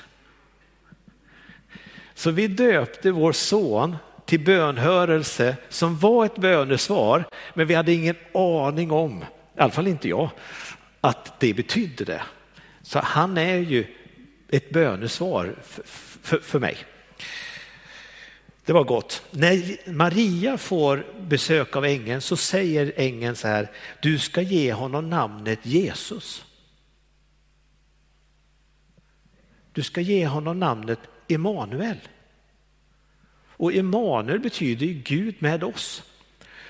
Så 2.14 2.30
vi 2.30 2.48
döpte 2.48 3.10
vår 3.10 3.32
son 3.32 3.96
till 4.24 4.44
bönhörelse 4.44 5.56
som 5.68 5.98
var 5.98 6.24
ett 6.24 6.36
bönesvar, 6.36 7.24
men 7.54 7.66
vi 7.66 7.74
hade 7.74 7.92
ingen 7.92 8.16
aning 8.34 8.90
om, 8.90 9.24
i 9.56 9.60
alla 9.60 9.72
fall 9.72 9.86
inte 9.86 10.08
jag, 10.08 10.30
att 11.00 11.40
det 11.40 11.54
betydde 11.54 12.04
det. 12.04 12.22
Så 12.82 12.98
han 12.98 13.38
är 13.38 13.58
ju 13.58 13.86
ett 14.48 14.70
bönesvar 14.70 15.54
för, 15.62 15.82
för, 16.22 16.38
för 16.38 16.60
mig. 16.60 16.76
Det 18.64 18.72
var 18.72 18.84
gott. 18.84 19.22
När 19.30 19.90
Maria 19.90 20.58
får 20.58 21.06
besök 21.20 21.76
av 21.76 21.84
ängeln 21.84 22.20
så 22.20 22.36
säger 22.36 22.92
ängeln 22.96 23.36
så 23.36 23.48
här, 23.48 23.70
du 24.00 24.18
ska 24.18 24.42
ge 24.42 24.72
honom 24.72 25.10
namnet 25.10 25.58
Jesus. 25.62 26.44
Du 29.72 29.82
ska 29.82 30.00
ge 30.00 30.26
honom 30.26 30.60
namnet 30.60 30.98
Emanuel. 31.28 31.98
Och 33.56 33.74
Emanuel 33.74 34.40
betyder 34.40 34.86
ju 34.86 34.92
Gud 34.92 35.34
med 35.38 35.64
oss. 35.64 36.02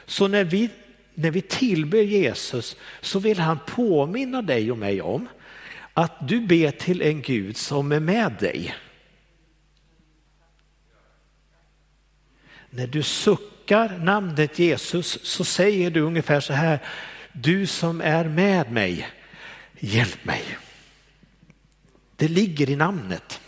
Så 0.07 0.29
när 0.29 0.45
vi, 0.45 0.71
när 1.15 1.31
vi 1.31 1.41
tillber 1.41 2.03
Jesus 2.03 2.77
så 3.01 3.19
vill 3.19 3.39
han 3.39 3.59
påminna 3.67 4.43
dig 4.43 4.71
och 4.71 4.79
mig 4.79 5.03
om 5.03 5.29
att 5.95 6.29
du 6.29 6.41
ber 6.41 6.71
till 6.71 7.03
en 7.03 7.23
Gud 7.23 7.57
som 7.57 7.93
är 7.93 8.01
med 8.01 8.33
dig. 8.33 8.75
När 12.71 12.87
du 12.87 13.03
suckar 13.03 13.99
namnet 13.99 14.59
Jesus 14.59 15.19
så 15.23 15.45
säger 15.45 15.91
du 15.91 16.01
ungefär 16.01 16.41
så 16.41 16.53
här, 16.53 16.79
du 17.33 17.67
som 17.67 18.01
är 18.01 18.25
med 18.25 18.73
mig, 18.73 19.09
hjälp 19.79 20.25
mig. 20.25 20.43
Det 22.17 22.29
ligger 22.29 22.71
i 22.71 22.77
namnet. 22.77 23.41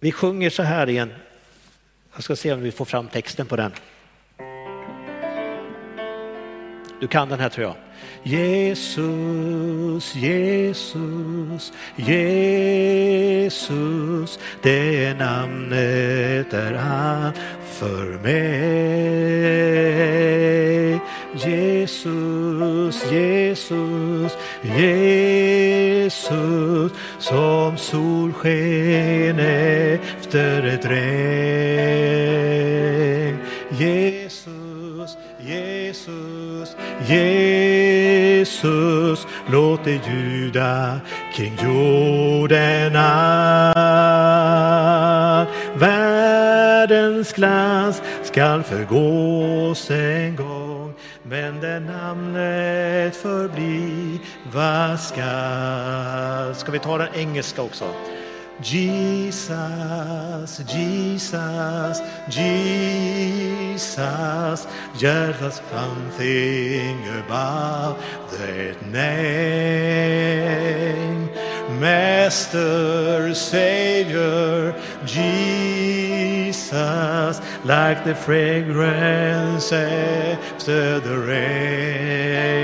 Vi 0.00 0.12
sjunger 0.12 0.50
så 0.50 0.62
här 0.62 0.88
igen. 0.88 1.12
Jag 2.14 2.22
ska 2.22 2.36
se 2.36 2.52
om 2.52 2.60
vi 2.60 2.72
får 2.72 2.84
fram 2.84 3.08
texten 3.08 3.46
på 3.46 3.56
den. 3.56 3.72
Du 7.00 7.06
kan 7.06 7.28
den 7.28 7.40
här 7.40 7.48
tror 7.48 7.66
jag. 7.66 7.76
Jesus, 8.22 10.14
Jesus, 10.14 11.72
Jesus, 11.96 13.58
det 14.62 15.14
namnet 15.18 16.52
är 16.52 16.72
han 16.72 17.32
för 17.72 18.22
mig. 18.22 19.56
Jesus, 21.34 23.12
Jesus, 23.12 24.36
Jesus, 24.78 26.22
som 27.18 27.76
solsken 27.76 29.38
efter 29.38 30.66
ett 30.66 30.84
regn. 30.84 32.25
Jesus, 37.08 38.56
låt 39.46 39.84
det 39.84 40.00
ljuda 40.08 41.00
kring 41.34 41.58
jorden 41.64 42.96
all. 42.96 44.26
Världens 45.74 47.32
glans 47.32 48.02
skall 48.22 48.62
förgås 48.62 49.90
en 49.90 50.36
gång, 50.36 50.94
men 51.22 51.60
där 51.60 51.80
namnet 51.80 53.16
förblir 53.16 54.18
vaskat. 54.52 55.56
skall? 56.46 56.54
Ska 56.54 56.72
vi 56.72 56.78
ta 56.78 56.98
den 56.98 57.08
engelska 57.14 57.62
också? 57.62 57.84
Jesus, 58.62 59.52
Jesus, 60.66 62.00
Jesus, 62.30 63.86
just 64.96 65.42
as 65.42 65.56
something 65.70 67.06
about 67.18 67.98
that 68.30 68.86
name. 68.86 70.16
Master, 71.78 73.34
Savior, 73.34 74.74
Jesus, 75.04 76.64
like 77.64 78.04
the 78.04 78.14
fragrance 78.14 79.70
after 79.72 81.00
the 81.00 81.18
rain. 81.18 82.56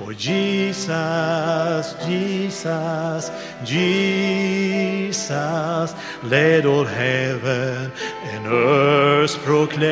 Oh, 0.00 0.12
Jesus, 0.12 1.94
Jesus, 2.04 3.30
Jesus, 3.64 5.22
let 6.22 6.66
all 6.66 6.84
heaven 6.84 7.90
and 8.24 8.46
earth 8.46 9.38
proclaim. 9.44 9.82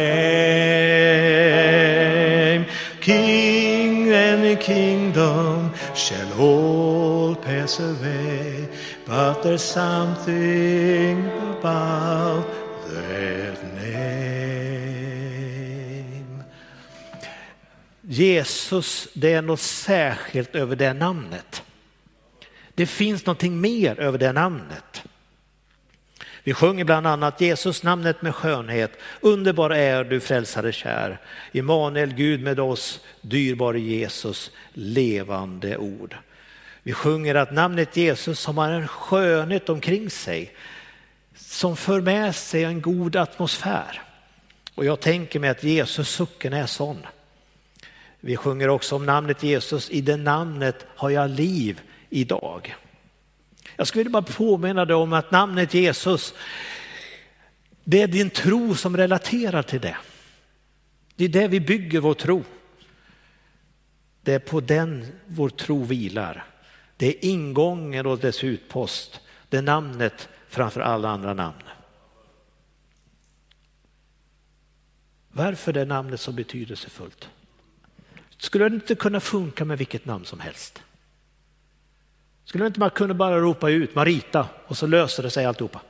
King 3.00 4.12
and 4.12 4.60
kingdom 4.60 5.72
shall 5.94 6.32
all 6.40 7.34
pass 7.34 7.80
away, 7.80 8.68
but 9.06 9.42
there's 9.42 9.62
something 9.62 11.26
about 11.58 12.46
that 12.88 13.64
name. 13.74 14.40
Jesus, 18.02 19.08
det 19.14 19.32
är 19.32 19.42
något 19.42 19.60
särskilt 19.60 20.54
över 20.54 20.76
det 20.76 20.92
namnet. 20.92 21.62
Det 22.80 22.86
finns 22.86 23.26
någonting 23.26 23.60
mer 23.60 24.00
över 24.00 24.18
det 24.18 24.32
namnet. 24.32 25.02
Vi 26.44 26.54
sjunger 26.54 26.84
bland 26.84 27.06
annat 27.06 27.40
Jesus 27.40 27.82
namnet 27.82 28.22
med 28.22 28.34
skönhet. 28.34 28.92
Underbar 29.20 29.70
är 29.70 30.04
du 30.04 30.20
frälsare 30.20 30.72
kär. 30.72 31.20
Immanuel 31.52 32.14
Gud 32.14 32.42
med 32.42 32.60
oss, 32.60 33.00
dyrbar 33.20 33.74
Jesus, 33.74 34.50
levande 34.72 35.76
ord. 35.76 36.16
Vi 36.82 36.92
sjunger 36.92 37.34
att 37.34 37.52
namnet 37.52 37.96
Jesus 37.96 38.40
som 38.40 38.58
har 38.58 38.68
en 38.68 38.88
skönhet 38.88 39.68
omkring 39.68 40.10
sig 40.10 40.54
som 41.34 41.76
för 41.76 42.00
med 42.00 42.34
sig 42.34 42.64
en 42.64 42.80
god 42.80 43.16
atmosfär. 43.16 44.02
Och 44.74 44.84
jag 44.84 45.00
tänker 45.00 45.40
mig 45.40 45.50
att 45.50 45.64
Jesus 45.64 46.08
sucken 46.08 46.52
är 46.52 46.66
sån. 46.66 47.06
Vi 48.20 48.36
sjunger 48.36 48.68
också 48.68 48.96
om 48.96 49.06
namnet 49.06 49.42
Jesus, 49.42 49.90
i 49.90 50.00
det 50.00 50.16
namnet 50.16 50.86
har 50.96 51.10
jag 51.10 51.30
liv 51.30 51.80
idag. 52.10 52.76
Jag 53.76 53.86
skulle 53.86 54.10
bara 54.10 54.22
påminna 54.22 54.84
dig 54.84 54.96
om 54.96 55.12
att 55.12 55.30
namnet 55.30 55.74
Jesus, 55.74 56.34
det 57.84 58.02
är 58.02 58.06
din 58.06 58.30
tro 58.30 58.74
som 58.74 58.96
relaterar 58.96 59.62
till 59.62 59.80
det. 59.80 59.96
Det 61.16 61.24
är 61.24 61.28
det 61.28 61.48
vi 61.48 61.60
bygger 61.60 62.00
vår 62.00 62.14
tro. 62.14 62.44
Det 64.22 64.34
är 64.34 64.38
på 64.38 64.60
den 64.60 65.06
vår 65.26 65.48
tro 65.48 65.84
vilar. 65.84 66.44
Det 66.96 67.06
är 67.06 67.24
ingången 67.24 68.06
och 68.06 68.18
dess 68.18 68.44
utpost. 68.44 69.20
Det 69.48 69.56
är 69.56 69.62
namnet 69.62 70.28
framför 70.48 70.80
alla 70.80 71.08
andra 71.08 71.34
namn. 71.34 71.62
Varför 75.32 75.76
är 75.76 75.86
namnet 75.86 76.20
så 76.20 76.32
betydelsefullt? 76.32 77.28
Skulle 78.36 78.68
det 78.68 78.74
inte 78.74 78.94
kunna 78.94 79.20
funka 79.20 79.64
med 79.64 79.78
vilket 79.78 80.04
namn 80.04 80.24
som 80.24 80.40
helst? 80.40 80.82
Skulle 82.44 82.66
inte 82.66 82.80
man 82.80 82.90
kunna 82.90 83.14
bara 83.14 83.40
ropa 83.40 83.70
ut 83.70 83.94
Marita 83.94 84.48
och 84.66 84.76
så 84.76 84.86
löser 84.86 85.22
det 85.22 85.30
sig 85.30 85.44
alltihopa? 85.44 85.80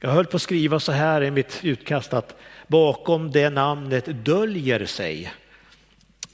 Jag 0.00 0.10
höll 0.10 0.26
på 0.26 0.36
att 0.36 0.42
skriva 0.42 0.80
så 0.80 0.92
här 0.92 1.22
i 1.22 1.30
mitt 1.30 1.60
utkast 1.62 2.12
att 2.12 2.36
bakom 2.66 3.30
det 3.30 3.50
namnet 3.50 4.24
döljer 4.24 4.86
sig. 4.86 5.32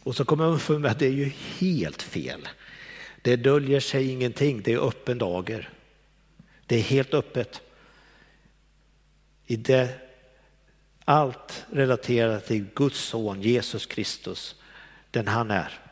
Och 0.03 0.17
så 0.17 0.25
kom 0.25 0.41
jag 0.41 0.63
för 0.63 0.79
mig 0.79 0.91
att 0.91 0.99
det 0.99 1.07
är 1.07 1.11
ju 1.11 1.33
helt 1.59 2.03
fel. 2.03 2.49
Det 3.23 3.37
döljer 3.37 3.81
sig 3.81 4.11
ingenting, 4.11 4.63
det 4.63 4.73
är 4.73 4.89
öppen 4.89 5.19
dager. 5.19 5.69
Det 6.67 6.77
är 6.77 6.83
helt 6.83 7.15
öppet. 7.15 7.61
I 9.47 9.57
det, 9.57 9.89
allt 11.05 11.65
relaterat 11.71 12.47
till 12.47 12.67
Guds 12.75 12.99
son 12.99 13.43
Jesus 13.43 13.87
Kristus, 13.87 14.55
den 15.11 15.29
han 15.29 15.51
är. 15.51 15.84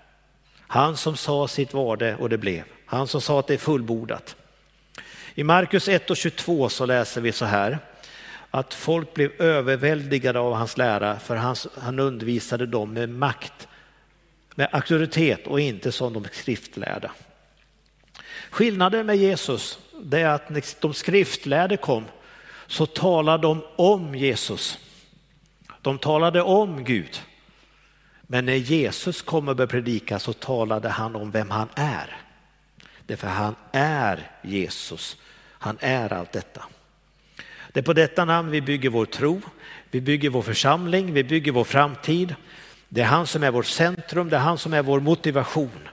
Han 0.73 0.97
som 0.97 1.17
sa 1.17 1.49
sitt 1.49 1.75
var 1.75 1.97
det 1.97 2.17
och 2.17 2.29
det 2.29 2.39
blev. 2.39 2.65
Han 2.87 3.07
som 3.07 3.21
sa 3.21 3.41
att 3.41 3.47
det 3.47 3.55
är 3.55 3.59
fullbordat. 3.59 4.37
I 5.35 5.45
Markus 5.45 5.89
1 5.89 6.11
och 6.11 6.17
22 6.17 6.69
så 6.69 6.87
läser 6.87 7.21
vi 7.21 7.33
så 7.33 7.45
här 7.45 7.79
att 8.51 8.75
folk 8.75 9.15
blev 9.15 9.41
överväldigade 9.41 10.39
av 10.39 10.55
hans 10.55 10.77
lära 10.77 11.19
för 11.19 11.37
han, 11.37 11.57
han 11.79 11.99
undervisade 11.99 12.67
dem 12.67 12.93
med 12.93 13.09
makt, 13.09 13.69
med 14.55 14.69
auktoritet 14.73 15.47
och 15.47 15.61
inte 15.61 15.93
som 15.93 16.13
de 16.13 16.25
skriftlärda. 16.33 17.13
Skillnaden 18.51 19.07
med 19.07 19.17
Jesus 19.17 19.79
det 20.03 20.21
är 20.21 20.29
att 20.29 20.51
när 20.51 20.65
de 20.81 20.95
skriftlärde 20.95 21.77
kom 21.77 22.05
så 22.67 22.87
talade 22.87 23.43
de 23.43 23.65
om 23.77 24.15
Jesus. 24.15 24.79
De 25.83 25.99
talade 25.99 26.43
om 26.43 26.85
Gud. 26.85 27.21
Men 28.33 28.47
när 28.47 28.55
Jesus 28.55 29.23
kom 29.23 29.49
och 29.49 29.57
började 29.57 29.71
predika 29.71 30.19
så 30.19 30.33
talade 30.33 30.89
han 30.89 31.17
om 31.17 31.31
vem 31.31 31.51
han 31.51 31.69
är. 31.75 32.17
Därför 33.07 33.29
han 33.29 33.55
är 33.73 34.31
Jesus. 34.43 35.17
Han 35.59 35.79
är 35.81 36.13
allt 36.13 36.33
detta. 36.33 36.65
Det 37.73 37.81
är 37.81 37.85
på 37.85 37.93
detta 37.93 38.25
namn 38.25 38.51
vi 38.51 38.61
bygger 38.61 38.91
vår 38.91 39.07
tro, 39.07 39.41
vi 39.91 40.01
bygger 40.01 40.31
vår 40.31 40.43
församling, 40.43 41.13
vi 41.13 41.25
bygger 41.25 41.53
vår 41.53 41.65
framtid. 41.65 42.35
Det 42.89 43.01
är 43.01 43.05
han 43.05 43.27
som 43.27 43.43
är 43.43 43.51
vårt 43.51 43.67
centrum, 43.67 44.29
det 44.29 44.37
är 44.37 44.41
han 44.41 44.59
som 44.59 44.73
är 44.73 44.83
vår 44.83 45.01
motivation. 45.01 45.89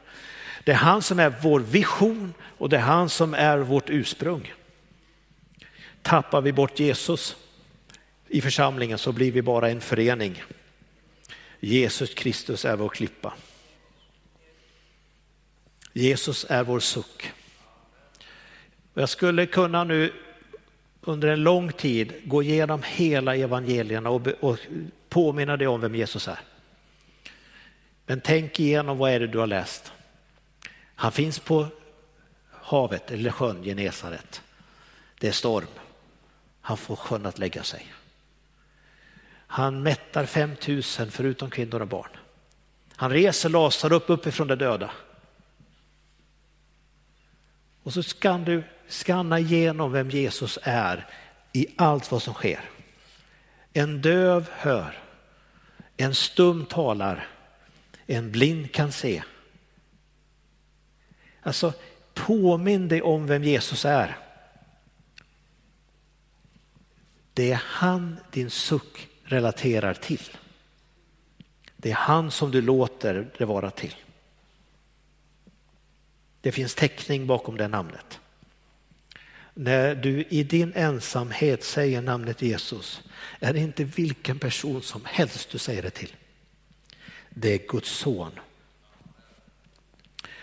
Det 0.64 0.72
är 0.72 0.76
han 0.76 1.02
som 1.02 1.20
är 1.20 1.34
vår 1.42 1.60
vision 1.60 2.34
och 2.58 2.70
det 2.70 2.78
är 2.78 2.82
han 2.82 3.10
som 3.10 3.34
är 3.34 3.58
vårt 3.58 3.90
ursprung. 3.90 4.54
Tappar 6.02 6.42
vi 6.42 6.52
bort 6.52 6.80
Jesus 6.80 7.36
i 8.28 8.42
församlingen 8.42 8.98
så 8.98 9.12
blir 9.12 9.32
vi 9.32 9.42
bara 9.42 9.70
en 9.70 9.82
förening. 9.82 10.44
Jesus 11.60 12.14
Kristus 12.14 12.66
är 12.66 12.76
vår 12.76 12.90
klippa. 12.90 13.34
Jesus 15.94 16.46
är 16.50 16.64
vår 16.64 16.80
suck. 16.80 17.32
Jag 18.94 19.10
skulle 19.10 19.46
kunna 19.46 19.84
nu 19.84 20.14
under 21.02 21.28
en 21.28 21.44
lång 21.44 21.72
tid 21.72 22.14
gå 22.24 22.44
igenom 22.44 22.84
hela 22.86 23.36
evangelierna 23.36 24.10
och, 24.10 24.28
och 24.28 24.58
påminna 25.10 25.58
dig 25.58 25.68
om 25.68 25.82
vem 25.82 25.96
Jesus 25.96 26.28
är. 26.28 26.40
Men 28.06 28.22
tänk 28.22 28.60
igenom 28.60 28.98
vad 28.98 29.12
är 29.12 29.20
det 29.20 29.28
du 29.28 29.38
har 29.38 29.48
läst. 29.48 29.92
Han 30.96 31.12
finns 31.12 31.40
på 31.40 31.68
havet 32.52 33.12
eller 33.12 33.32
sjön 33.32 33.64
Genesaret. 33.64 34.42
Det 35.20 35.28
är 35.28 35.32
storm. 35.32 35.68
han 36.62 36.78
får 36.78 36.96
sjön 36.96 37.26
att 37.26 37.40
lägga 37.40 37.64
sig. 37.64 37.88
Han 39.52 39.84
mättar 39.84 40.26
5000 40.26 41.12
förutom 41.12 41.50
kvinnor 41.50 41.82
och 41.82 41.88
barn. 41.88 42.10
Han 42.96 43.12
reser 43.12 43.50
Lazarus 43.50 43.94
upp 43.94 44.10
uppifrån 44.10 44.48
de 44.48 44.56
döda. 44.56 44.92
Och 47.84 47.94
så 47.94 48.04
kan 48.04 48.44
du 48.44 48.64
skanna 48.88 49.40
igenom 49.40 49.92
vem 49.92 50.10
Jesus 50.10 50.60
är 50.64 51.08
i 51.54 51.68
allt 51.78 52.12
vad 52.12 52.22
som 52.22 52.34
sker. 52.34 52.70
En 53.74 54.02
döv 54.02 54.50
hör, 54.52 55.04
en 55.98 56.16
stum 56.16 56.66
talar, 56.66 57.28
en 58.06 58.32
blind 58.32 58.72
kan 58.72 58.92
se. 58.92 59.24
Alltså 61.42 61.74
påminn 62.14 62.88
dig 62.88 63.02
om 63.02 63.28
vem 63.28 63.44
Jesus 63.44 63.86
är. 63.86 64.18
Det 67.34 67.52
är 67.52 67.62
han 67.66 68.20
din 68.32 68.50
suck 68.50 69.09
relaterar 69.30 69.94
till. 69.94 70.30
Det 71.78 71.92
är 71.92 71.96
han 71.96 72.32
som 72.32 72.52
du 72.52 72.62
låter 72.62 73.30
det 73.38 73.46
vara 73.46 73.72
till. 73.72 73.96
Det 76.42 76.52
finns 76.52 76.76
täckning 76.76 77.28
bakom 77.28 77.58
det 77.58 77.68
namnet. 77.68 78.20
När 79.54 79.96
du 79.96 80.24
i 80.30 80.44
din 80.44 80.74
ensamhet 80.76 81.64
säger 81.64 82.02
namnet 82.02 82.42
Jesus 82.42 83.02
är 83.40 83.54
det 83.54 83.60
inte 83.60 83.84
vilken 83.84 84.40
person 84.40 84.82
som 84.82 85.02
helst 85.06 85.50
du 85.52 85.58
säger 85.58 85.82
det 85.82 85.90
till. 85.90 86.16
Det 87.30 87.54
är 87.54 87.68
Guds 87.68 87.90
son. 87.90 88.32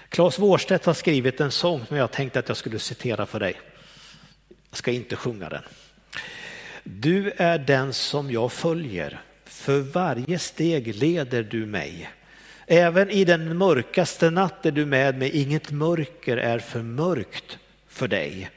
Claes 0.08 0.38
Vårstedt 0.38 0.86
har 0.86 0.94
skrivit 0.94 1.40
en 1.40 1.52
sång 1.52 1.86
som 1.86 1.96
jag 1.96 2.12
tänkte 2.12 2.38
att 2.38 2.48
jag 2.48 2.56
skulle 2.56 2.78
citera 2.78 3.26
för 3.26 3.40
dig. 3.40 3.60
Jag 4.70 4.78
ska 4.78 4.92
inte 4.92 5.16
sjunga 5.16 5.48
den. 5.48 5.62
Du 6.88 7.32
är 7.36 7.58
den 7.58 7.92
som 7.92 8.30
jag 8.30 8.52
följer, 8.52 9.20
för 9.44 9.80
varje 9.80 10.38
steg 10.38 10.94
leder 10.94 11.42
du 11.42 11.66
mig. 11.66 12.10
Även 12.66 13.10
i 13.10 13.24
den 13.24 13.58
mörkaste 13.58 14.30
natt 14.30 14.66
är 14.66 14.70
du 14.70 14.86
med 14.86 15.18
mig, 15.18 15.30
inget 15.30 15.70
mörker 15.70 16.36
är 16.36 16.58
för 16.58 16.82
mörkt 16.82 17.58
för 17.88 18.08
dig. 18.08 18.50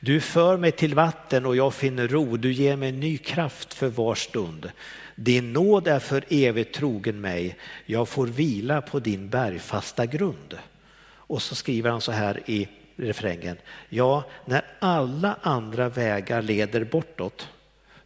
Du 0.00 0.20
för 0.20 0.56
mig 0.56 0.72
till 0.72 0.94
vatten 0.94 1.46
och 1.46 1.56
jag 1.56 1.74
finner 1.74 2.08
ro, 2.08 2.36
du 2.36 2.52
ger 2.52 2.76
mig 2.76 2.92
ny 2.92 3.18
kraft 3.18 3.74
för 3.74 3.88
var 3.88 4.14
stund. 4.14 4.70
Din 5.14 5.52
nåd 5.52 5.88
är 5.88 5.98
för 5.98 6.24
evigt 6.28 6.74
trogen 6.74 7.20
mig, 7.20 7.56
jag 7.86 8.08
får 8.08 8.26
vila 8.26 8.80
på 8.80 8.98
din 8.98 9.28
bergfasta 9.28 10.06
grund. 10.06 10.58
Och 11.06 11.42
så 11.42 11.54
skriver 11.54 11.90
han 11.90 12.00
så 12.00 12.12
här 12.12 12.40
i 12.46 12.68
refrängen, 12.96 13.56
ja, 13.88 14.24
när 14.44 14.64
alla 14.78 15.38
andra 15.42 15.88
vägar 15.88 16.42
leder 16.42 16.84
bortåt, 16.84 17.48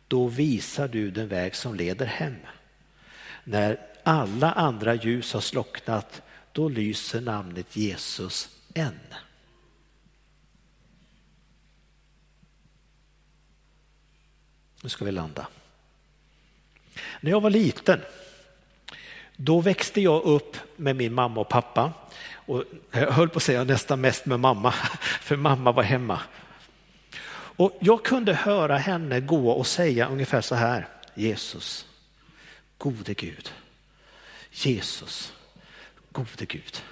då 0.08 0.26
visar 0.26 0.88
du 0.88 1.10
den 1.10 1.28
väg 1.28 1.54
som 1.54 1.74
leder 1.74 2.06
hem. 2.06 2.36
När 3.44 3.80
alla 4.02 4.52
andra 4.52 4.94
ljus 4.94 5.32
har 5.32 5.40
slocknat, 5.40 6.22
då 6.52 6.68
lyser 6.68 7.20
namnet 7.20 7.76
Jesus 7.76 8.48
än. 8.74 8.98
Nu 14.82 14.88
ska 14.88 15.04
vi 15.04 15.12
landa. 15.12 15.46
När 17.20 17.30
jag 17.30 17.40
var 17.40 17.50
liten, 17.50 18.00
då 19.36 19.60
växte 19.60 20.00
jag 20.00 20.22
upp 20.22 20.56
med 20.76 20.96
min 20.96 21.14
mamma 21.14 21.40
och 21.40 21.48
pappa. 21.48 21.92
Och 22.48 22.64
jag 22.90 23.12
höll 23.12 23.28
på 23.28 23.36
att 23.36 23.42
säga 23.42 23.64
nästan 23.64 24.00
mest 24.00 24.26
med 24.26 24.40
mamma, 24.40 24.72
för 25.20 25.36
mamma 25.36 25.72
var 25.72 25.82
hemma. 25.82 26.20
Och 27.30 27.78
jag 27.80 28.04
kunde 28.04 28.34
höra 28.34 28.76
henne 28.76 29.20
gå 29.20 29.50
och 29.50 29.66
säga 29.66 30.06
ungefär 30.06 30.40
så 30.40 30.54
här, 30.54 30.88
Jesus, 31.14 31.86
gode 32.78 33.14
Gud, 33.14 33.52
Jesus, 34.50 35.32
gode 36.12 36.46
Gud, 36.46 36.82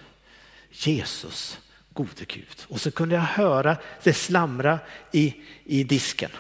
Jesus, 0.70 1.58
gode 1.90 2.24
Gud. 2.26 2.64
Och 2.68 2.80
så 2.80 2.90
kunde 2.90 3.14
jag 3.14 3.22
höra 3.22 3.76
det 4.02 4.14
slamra 4.14 4.78
i, 5.12 5.34
i 5.64 5.84
disken. 5.84 6.30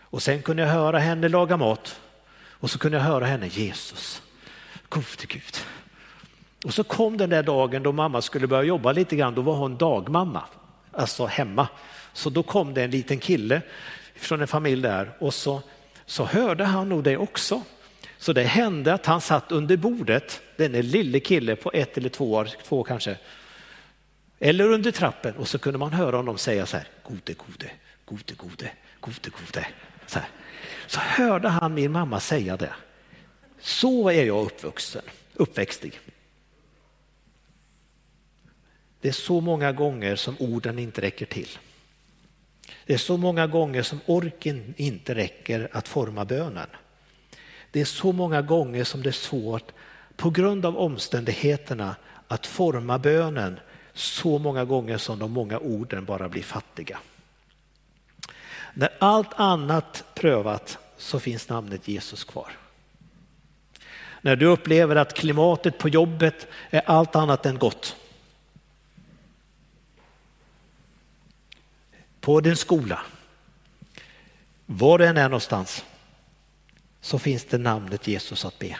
Och 0.00 0.22
sen 0.22 0.42
kunde 0.42 0.62
jag 0.62 0.70
höra 0.70 0.98
henne 0.98 1.28
laga 1.28 1.56
mat 1.56 2.00
och 2.36 2.70
så 2.70 2.78
kunde 2.78 2.98
jag 2.98 3.04
höra 3.04 3.26
henne, 3.26 3.46
Jesus, 3.46 4.22
gode 4.88 5.26
Gud. 5.28 5.56
Och 6.64 6.74
så 6.74 6.84
kom 6.84 7.16
den 7.16 7.30
där 7.30 7.42
dagen 7.42 7.82
då 7.82 7.92
mamma 7.92 8.22
skulle 8.22 8.46
börja 8.46 8.62
jobba 8.62 8.92
lite 8.92 9.16
grann, 9.16 9.34
då 9.34 9.42
var 9.42 9.54
hon 9.54 9.76
dagmamma, 9.76 10.44
alltså 10.92 11.26
hemma. 11.26 11.68
Så 12.12 12.30
då 12.30 12.42
kom 12.42 12.74
det 12.74 12.84
en 12.84 12.90
liten 12.90 13.18
kille 13.18 13.62
från 14.14 14.40
en 14.40 14.48
familj 14.48 14.82
där 14.82 15.10
och 15.18 15.34
så, 15.34 15.62
så 16.06 16.24
hörde 16.24 16.64
han 16.64 16.88
nog 16.88 17.04
det 17.04 17.16
också. 17.16 17.62
Så 18.18 18.32
det 18.32 18.42
hände 18.42 18.94
att 18.94 19.06
han 19.06 19.20
satt 19.20 19.52
under 19.52 19.76
bordet, 19.76 20.42
denne 20.56 20.82
lille 20.82 21.20
kille 21.20 21.56
på 21.56 21.70
ett 21.74 21.98
eller 21.98 22.08
två 22.08 22.32
år, 22.32 22.48
två 22.64 22.82
kanske, 22.82 23.16
eller 24.38 24.64
under 24.64 24.90
trappen 24.90 25.34
och 25.34 25.48
så 25.48 25.58
kunde 25.58 25.78
man 25.78 25.92
höra 25.92 26.16
honom 26.16 26.38
säga 26.38 26.66
så 26.66 26.76
här, 26.76 26.86
gode, 27.02 27.32
gode, 27.32 27.70
gode, 28.04 28.34
gode, 28.36 28.70
gode, 29.00 29.30
gode. 29.30 29.66
Så, 30.06 30.18
här. 30.18 30.28
så 30.86 31.00
hörde 31.00 31.48
han 31.48 31.74
min 31.74 31.92
mamma 31.92 32.20
säga 32.20 32.56
det. 32.56 32.72
Så 33.60 34.08
är 34.08 34.24
jag 34.24 34.46
uppvuxen, 34.46 35.02
uppväxtig. 35.34 36.00
Det 39.00 39.08
är 39.08 39.12
så 39.12 39.40
många 39.40 39.72
gånger 39.72 40.16
som 40.16 40.36
orden 40.38 40.78
inte 40.78 41.00
räcker 41.00 41.26
till. 41.26 41.48
Det 42.86 42.94
är 42.94 42.98
så 42.98 43.16
många 43.16 43.46
gånger 43.46 43.82
som 43.82 44.00
orken 44.06 44.74
inte 44.76 45.14
räcker 45.14 45.68
att 45.72 45.88
forma 45.88 46.24
bönen. 46.24 46.66
Det 47.70 47.80
är 47.80 47.84
så 47.84 48.12
många 48.12 48.42
gånger 48.42 48.84
som 48.84 49.02
det 49.02 49.10
är 49.10 49.12
svårt 49.12 49.72
på 50.16 50.30
grund 50.30 50.66
av 50.66 50.76
omständigheterna 50.76 51.96
att 52.28 52.46
forma 52.46 52.98
bönen 52.98 53.60
så 53.94 54.38
många 54.38 54.64
gånger 54.64 54.98
som 54.98 55.18
de 55.18 55.30
många 55.30 55.58
orden 55.58 56.04
bara 56.04 56.28
blir 56.28 56.42
fattiga. 56.42 56.98
När 58.74 58.90
allt 58.98 59.34
annat 59.34 60.04
prövat 60.14 60.78
så 60.96 61.20
finns 61.20 61.48
namnet 61.48 61.88
Jesus 61.88 62.24
kvar. 62.24 62.52
När 64.20 64.36
du 64.36 64.46
upplever 64.46 64.96
att 64.96 65.14
klimatet 65.14 65.78
på 65.78 65.88
jobbet 65.88 66.46
är 66.70 66.82
allt 66.86 67.16
annat 67.16 67.46
än 67.46 67.58
gott 67.58 67.96
på 72.28 72.40
din 72.40 72.56
skola, 72.56 73.00
var 74.66 74.98
du 74.98 75.06
än 75.06 75.16
är 75.16 75.28
någonstans, 75.28 75.84
så 77.00 77.18
finns 77.18 77.44
det 77.44 77.58
namnet 77.58 78.08
Jesus 78.08 78.44
att 78.44 78.58
be. 78.58 78.78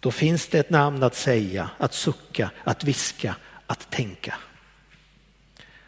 Då 0.00 0.10
finns 0.10 0.46
det 0.48 0.58
ett 0.58 0.70
namn 0.70 1.02
att 1.02 1.14
säga, 1.14 1.70
att 1.78 1.94
sucka, 1.94 2.50
att 2.64 2.84
viska, 2.84 3.36
att 3.66 3.90
tänka. 3.90 4.34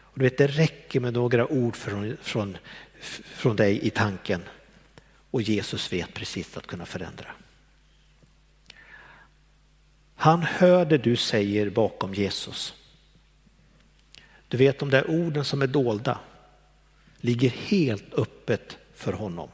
Och 0.01 0.19
du 0.19 0.23
vet, 0.23 0.37
det 0.37 0.47
räcker 0.47 0.99
med 0.99 1.13
några 1.13 1.47
ord 1.47 1.75
från, 1.75 2.17
från, 2.21 2.57
från 3.23 3.55
dig 3.55 3.87
i 3.87 3.89
tanken 3.89 4.43
och 5.31 5.41
Jesus 5.41 5.93
vet 5.93 6.13
precis 6.13 6.57
att 6.57 6.67
kunna 6.67 6.85
förändra. 6.85 7.27
Han 10.15 10.43
hör 10.43 10.85
det 10.85 10.97
du 10.97 11.15
säger 11.15 11.69
bakom 11.69 12.13
Jesus. 12.13 12.82
Du 14.53 14.57
vet 14.57 14.79
de 14.79 14.89
där 14.89 15.09
orden 15.09 15.45
som 15.45 15.61
är 15.61 15.67
dolda 15.67 16.19
ligger 17.17 17.49
helt 17.49 18.13
öppet 18.13 18.77
för 18.95 19.13
honom. 19.13 19.49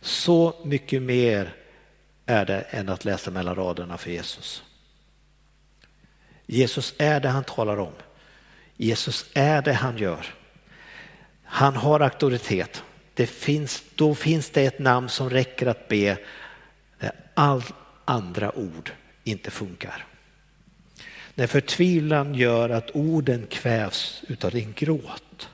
Så 0.00 0.54
mycket 0.64 1.02
mer 1.02 1.54
är 2.26 2.46
det 2.46 2.60
än 2.60 2.88
att 2.88 3.04
läsa 3.04 3.30
mellan 3.30 3.54
raderna 3.54 3.98
för 3.98 4.10
Jesus. 4.10 4.62
Jesus 6.46 6.94
är 6.98 7.20
det 7.20 7.28
han 7.28 7.44
talar 7.44 7.76
om. 7.76 7.92
Jesus 8.76 9.30
är 9.34 9.62
det 9.62 9.72
han 9.72 9.98
gör. 9.98 10.26
Han 11.42 11.76
har 11.76 12.00
auktoritet. 12.00 12.82
Det 13.14 13.26
finns, 13.26 13.84
då 13.94 14.14
finns 14.14 14.50
det 14.50 14.64
ett 14.64 14.78
namn 14.78 15.08
som 15.08 15.30
räcker 15.30 15.66
att 15.66 15.88
be 15.88 16.18
när 16.98 17.12
all 17.34 17.62
andra 18.04 18.58
ord 18.58 18.92
inte 19.24 19.50
funkar. 19.50 20.06
När 21.38 21.46
förtvivlan 21.46 22.34
gör 22.34 22.70
att 22.70 22.90
orden 22.90 23.46
kvävs 23.46 24.22
utav 24.28 24.50
din 24.50 24.72
gråt. 24.72 25.48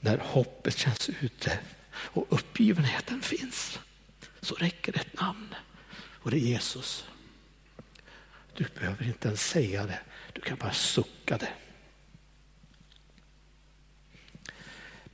När 0.00 0.18
hoppet 0.18 0.78
känns 0.78 1.10
ute 1.20 1.58
och 1.92 2.26
uppgivenheten 2.28 3.22
finns 3.22 3.78
så 4.40 4.54
räcker 4.54 4.92
det 4.92 5.00
ett 5.00 5.20
namn 5.20 5.54
och 5.94 6.30
det 6.30 6.36
är 6.36 6.40
Jesus. 6.40 7.04
Du 8.54 8.66
behöver 8.80 9.06
inte 9.06 9.28
ens 9.28 9.48
säga 9.48 9.86
det, 9.86 9.98
du 10.32 10.40
kan 10.40 10.58
bara 10.58 10.72
sucka 10.72 11.38
det. 11.38 11.52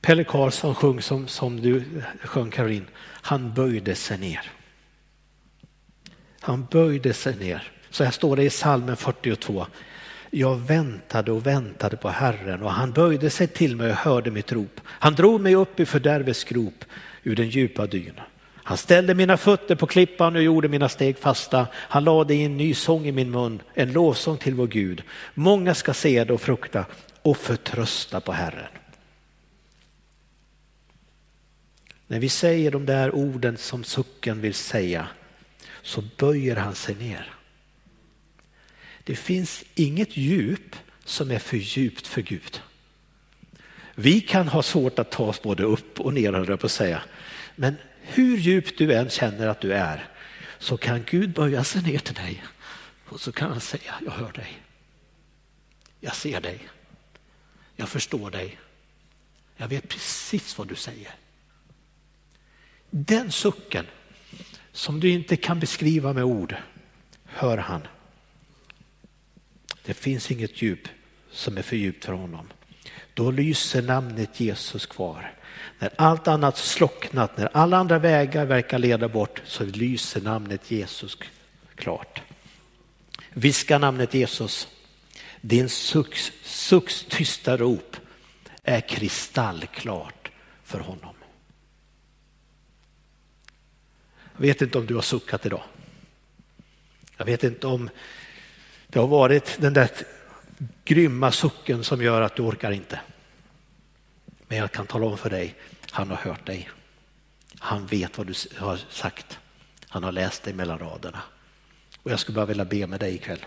Pelle 0.01 0.23
Karlsson 0.23 0.75
sjöng 0.75 1.01
som, 1.01 1.27
som 1.27 1.61
du 1.61 2.03
sjöng 2.21 2.51
Caroline, 2.51 2.87
han 2.99 3.53
böjde 3.53 3.95
sig 3.95 4.17
ner. 4.17 4.51
Han 6.39 6.65
böjde 6.65 7.13
sig 7.13 7.35
ner. 7.35 7.78
Så 7.99 8.03
här 8.03 8.11
står 8.11 8.35
det 8.35 8.43
i 8.43 8.49
salmen 8.49 8.97
42. 8.97 9.65
Jag 10.29 10.55
väntade 10.55 11.31
och 11.31 11.47
väntade 11.47 11.97
på 11.97 12.09
Herren 12.09 12.63
och 12.63 12.71
han 12.71 12.91
böjde 12.91 13.29
sig 13.29 13.47
till 13.47 13.75
mig 13.75 13.89
och 13.89 13.95
hörde 13.95 14.31
mitt 14.31 14.51
rop. 14.51 14.81
Han 14.85 15.15
drog 15.15 15.41
mig 15.41 15.55
upp 15.55 15.79
i 15.79 15.85
fördärvets 15.85 16.43
grop 16.43 16.85
ur 17.23 17.35
den 17.35 17.49
djupa 17.49 17.87
dyn. 17.87 18.19
Han 18.53 18.77
ställde 18.77 19.13
mina 19.15 19.37
fötter 19.37 19.75
på 19.75 19.87
klippan 19.87 20.35
och 20.35 20.41
gjorde 20.41 20.67
mina 20.67 20.89
steg 20.89 21.17
fasta. 21.17 21.67
Han 21.73 22.03
lade 22.03 22.35
in 22.35 22.51
en 22.51 22.57
ny 22.57 22.73
sång 22.73 23.05
i 23.05 23.11
min 23.11 23.31
mun, 23.31 23.61
en 23.73 23.93
lovsång 23.93 24.37
till 24.37 24.55
vår 24.55 24.67
Gud. 24.67 25.03
Många 25.33 25.75
ska 25.75 25.93
se 25.93 26.23
det 26.23 26.33
och 26.33 26.41
frukta 26.41 26.85
och 27.21 27.37
förtrösta 27.37 28.19
på 28.19 28.31
Herren. 28.31 28.71
När 32.07 32.19
vi 32.19 32.29
säger 32.29 32.71
de 32.71 32.85
där 32.85 33.15
orden 33.15 33.57
som 33.57 33.83
sucken 33.83 34.41
vill 34.41 34.53
säga 34.53 35.07
så 35.81 36.03
böjer 36.17 36.55
han 36.55 36.75
sig 36.75 36.95
ner. 36.95 37.35
Det 39.09 39.15
finns 39.15 39.63
inget 39.75 40.17
djup 40.17 40.75
som 41.05 41.31
är 41.31 41.39
för 41.39 41.57
djupt 41.57 42.07
för 42.07 42.21
Gud. 42.21 42.61
Vi 43.95 44.21
kan 44.21 44.47
ha 44.47 44.63
svårt 44.63 44.99
att 44.99 45.11
ta 45.11 45.23
oss 45.23 45.41
både 45.41 45.63
upp 45.63 45.99
och 45.99 46.13
ner, 46.13 46.33
höll 46.33 46.57
på 46.57 46.65
att 46.65 46.71
säga. 46.71 47.01
Men 47.55 47.75
hur 48.01 48.37
djupt 48.37 48.77
du 48.77 48.93
än 48.93 49.09
känner 49.09 49.47
att 49.47 49.61
du 49.61 49.73
är 49.73 50.07
så 50.59 50.77
kan 50.77 51.03
Gud 51.03 51.33
böja 51.33 51.63
sig 51.63 51.81
ner 51.81 51.99
till 51.99 52.13
dig 52.13 52.43
och 53.05 53.21
så 53.21 53.31
kan 53.31 53.51
han 53.51 53.61
säga, 53.61 53.93
jag 54.05 54.11
hör 54.11 54.31
dig. 54.31 54.61
Jag 55.99 56.15
ser 56.15 56.41
dig. 56.41 56.69
Jag 57.75 57.89
förstår 57.89 58.31
dig. 58.31 58.59
Jag 59.57 59.67
vet 59.67 59.87
precis 59.87 60.57
vad 60.57 60.67
du 60.67 60.75
säger. 60.75 61.15
Den 62.89 63.31
sucken 63.31 63.85
som 64.71 64.99
du 64.99 65.09
inte 65.09 65.35
kan 65.35 65.59
beskriva 65.59 66.13
med 66.13 66.23
ord 66.23 66.55
hör 67.25 67.57
han. 67.57 67.81
Det 69.89 69.93
finns 69.93 70.31
inget 70.31 70.61
djup 70.61 70.87
som 71.31 71.57
är 71.57 71.61
för 71.61 71.75
djupt 71.75 72.05
för 72.05 72.13
honom. 72.13 72.47
Då 73.13 73.31
lyser 73.31 73.81
namnet 73.81 74.39
Jesus 74.39 74.85
kvar. 74.85 75.33
När 75.79 75.89
allt 75.95 76.27
annat 76.27 76.57
slocknat, 76.57 77.37
när 77.37 77.49
alla 77.53 77.77
andra 77.77 77.99
vägar 77.99 78.45
verkar 78.45 78.79
leda 78.79 79.09
bort 79.09 79.41
så 79.45 79.65
lyser 79.65 80.21
namnet 80.21 80.71
Jesus 80.71 81.17
klart. 81.75 82.21
Viska 83.33 83.77
namnet 83.77 84.13
Jesus. 84.13 84.67
Din 85.41 85.69
sucks, 85.69 86.31
sucks 86.43 87.05
tysta 87.09 87.57
rop 87.57 87.97
är 88.63 88.81
kristallklart 88.81 90.31
för 90.63 90.79
honom. 90.79 91.15
Jag 94.33 94.41
vet 94.41 94.61
inte 94.61 94.77
om 94.77 94.85
du 94.85 94.95
har 94.95 95.01
suckat 95.01 95.45
idag. 95.45 95.63
Jag 97.17 97.25
vet 97.25 97.43
inte 97.43 97.67
om 97.67 97.89
det 98.89 98.99
har 98.99 99.07
varit 99.07 99.57
den 99.61 99.73
där 99.73 99.89
grymma 100.85 101.31
sucken 101.31 101.83
som 101.83 102.01
gör 102.01 102.21
att 102.21 102.35
du 102.35 102.41
orkar 102.41 102.71
inte. 102.71 102.99
Men 104.47 104.57
jag 104.57 104.71
kan 104.71 104.87
tala 104.87 105.05
om 105.05 105.17
för 105.17 105.29
dig, 105.29 105.55
han 105.91 106.09
har 106.09 106.17
hört 106.17 106.45
dig. 106.45 106.69
Han 107.59 107.85
vet 107.85 108.17
vad 108.17 108.27
du 108.27 108.33
har 108.57 108.79
sagt. 108.89 109.39
Han 109.87 110.03
har 110.03 110.11
läst 110.11 110.43
dig 110.43 110.53
mellan 110.53 110.79
raderna. 110.79 111.21
Och 112.03 112.11
jag 112.11 112.19
skulle 112.19 112.35
bara 112.35 112.45
vilja 112.45 112.65
be 112.65 112.87
med 112.87 112.99
dig 112.99 113.15
ikväll. 113.15 113.45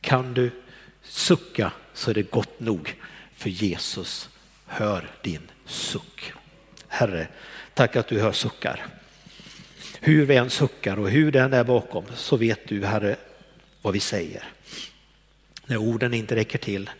Kan 0.00 0.34
du 0.34 0.50
sucka 1.02 1.72
så 1.94 2.10
är 2.10 2.14
det 2.14 2.30
gott 2.30 2.60
nog 2.60 2.94
för 3.34 3.50
Jesus 3.50 4.28
hör 4.66 5.10
din 5.22 5.50
suck. 5.66 6.32
Herre, 6.88 7.28
tack 7.74 7.96
att 7.96 8.08
du 8.08 8.20
hör 8.20 8.32
suckar. 8.32 8.86
Hur 10.00 10.26
vi 10.26 10.36
än 10.36 10.50
suckar 10.50 10.98
och 10.98 11.10
hur 11.10 11.32
den 11.32 11.52
är 11.52 11.64
bakom 11.64 12.04
så 12.14 12.36
vet 12.36 12.68
du 12.68 12.84
Herre 12.84 13.16
vad 13.84 13.92
vi 13.92 14.00
säger. 14.00 14.44
När 15.66 15.76
orden 15.76 16.14
inte 16.14 16.36
räcker 16.36 16.58
till, 16.58 16.90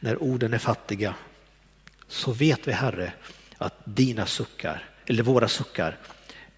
när 0.00 0.22
orden 0.22 0.54
är 0.54 0.58
fattiga 0.58 1.14
så 2.08 2.32
vet 2.32 2.68
vi 2.68 2.72
Herre 2.72 3.12
att 3.58 3.74
dina 3.84 4.26
suckar, 4.26 4.84
eller 5.06 5.22
våra 5.22 5.48
suckar, 5.48 5.98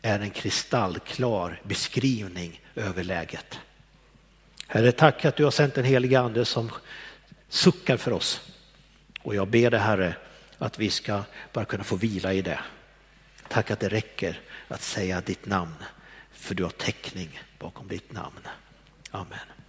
är 0.03 0.21
en 0.21 0.31
kristallklar 0.31 1.61
beskrivning 1.65 2.61
över 2.75 3.05
läget. 3.05 3.59
Herre, 4.67 4.93
tack 4.93 5.25
att 5.25 5.37
du 5.37 5.45
har 5.45 5.51
sänt 5.51 5.79
en 5.79 5.85
helig 5.85 6.15
ande 6.15 6.45
som 6.45 6.71
suckar 7.49 7.97
för 7.97 8.13
oss. 8.13 8.51
Och 9.23 9.35
jag 9.35 9.49
ber 9.49 9.71
dig 9.71 9.81
Herre 9.81 10.17
att 10.59 10.79
vi 10.79 10.91
ska 10.91 11.23
bara 11.53 11.65
kunna 11.65 11.85
få 11.85 11.97
vila 11.97 12.33
i 12.33 12.43
det. 12.43 12.61
Tack 13.49 13.71
att 13.71 13.81
det 13.81 13.89
räcker 13.89 14.41
att 14.69 14.83
säga 14.83 15.21
ditt 15.21 15.47
namn, 15.47 15.75
för 16.33 16.55
du 16.55 16.63
har 16.63 16.71
täckning 16.71 17.41
bakom 17.59 17.89
ditt 17.89 18.13
namn. 18.13 18.41
Amen. 19.11 19.62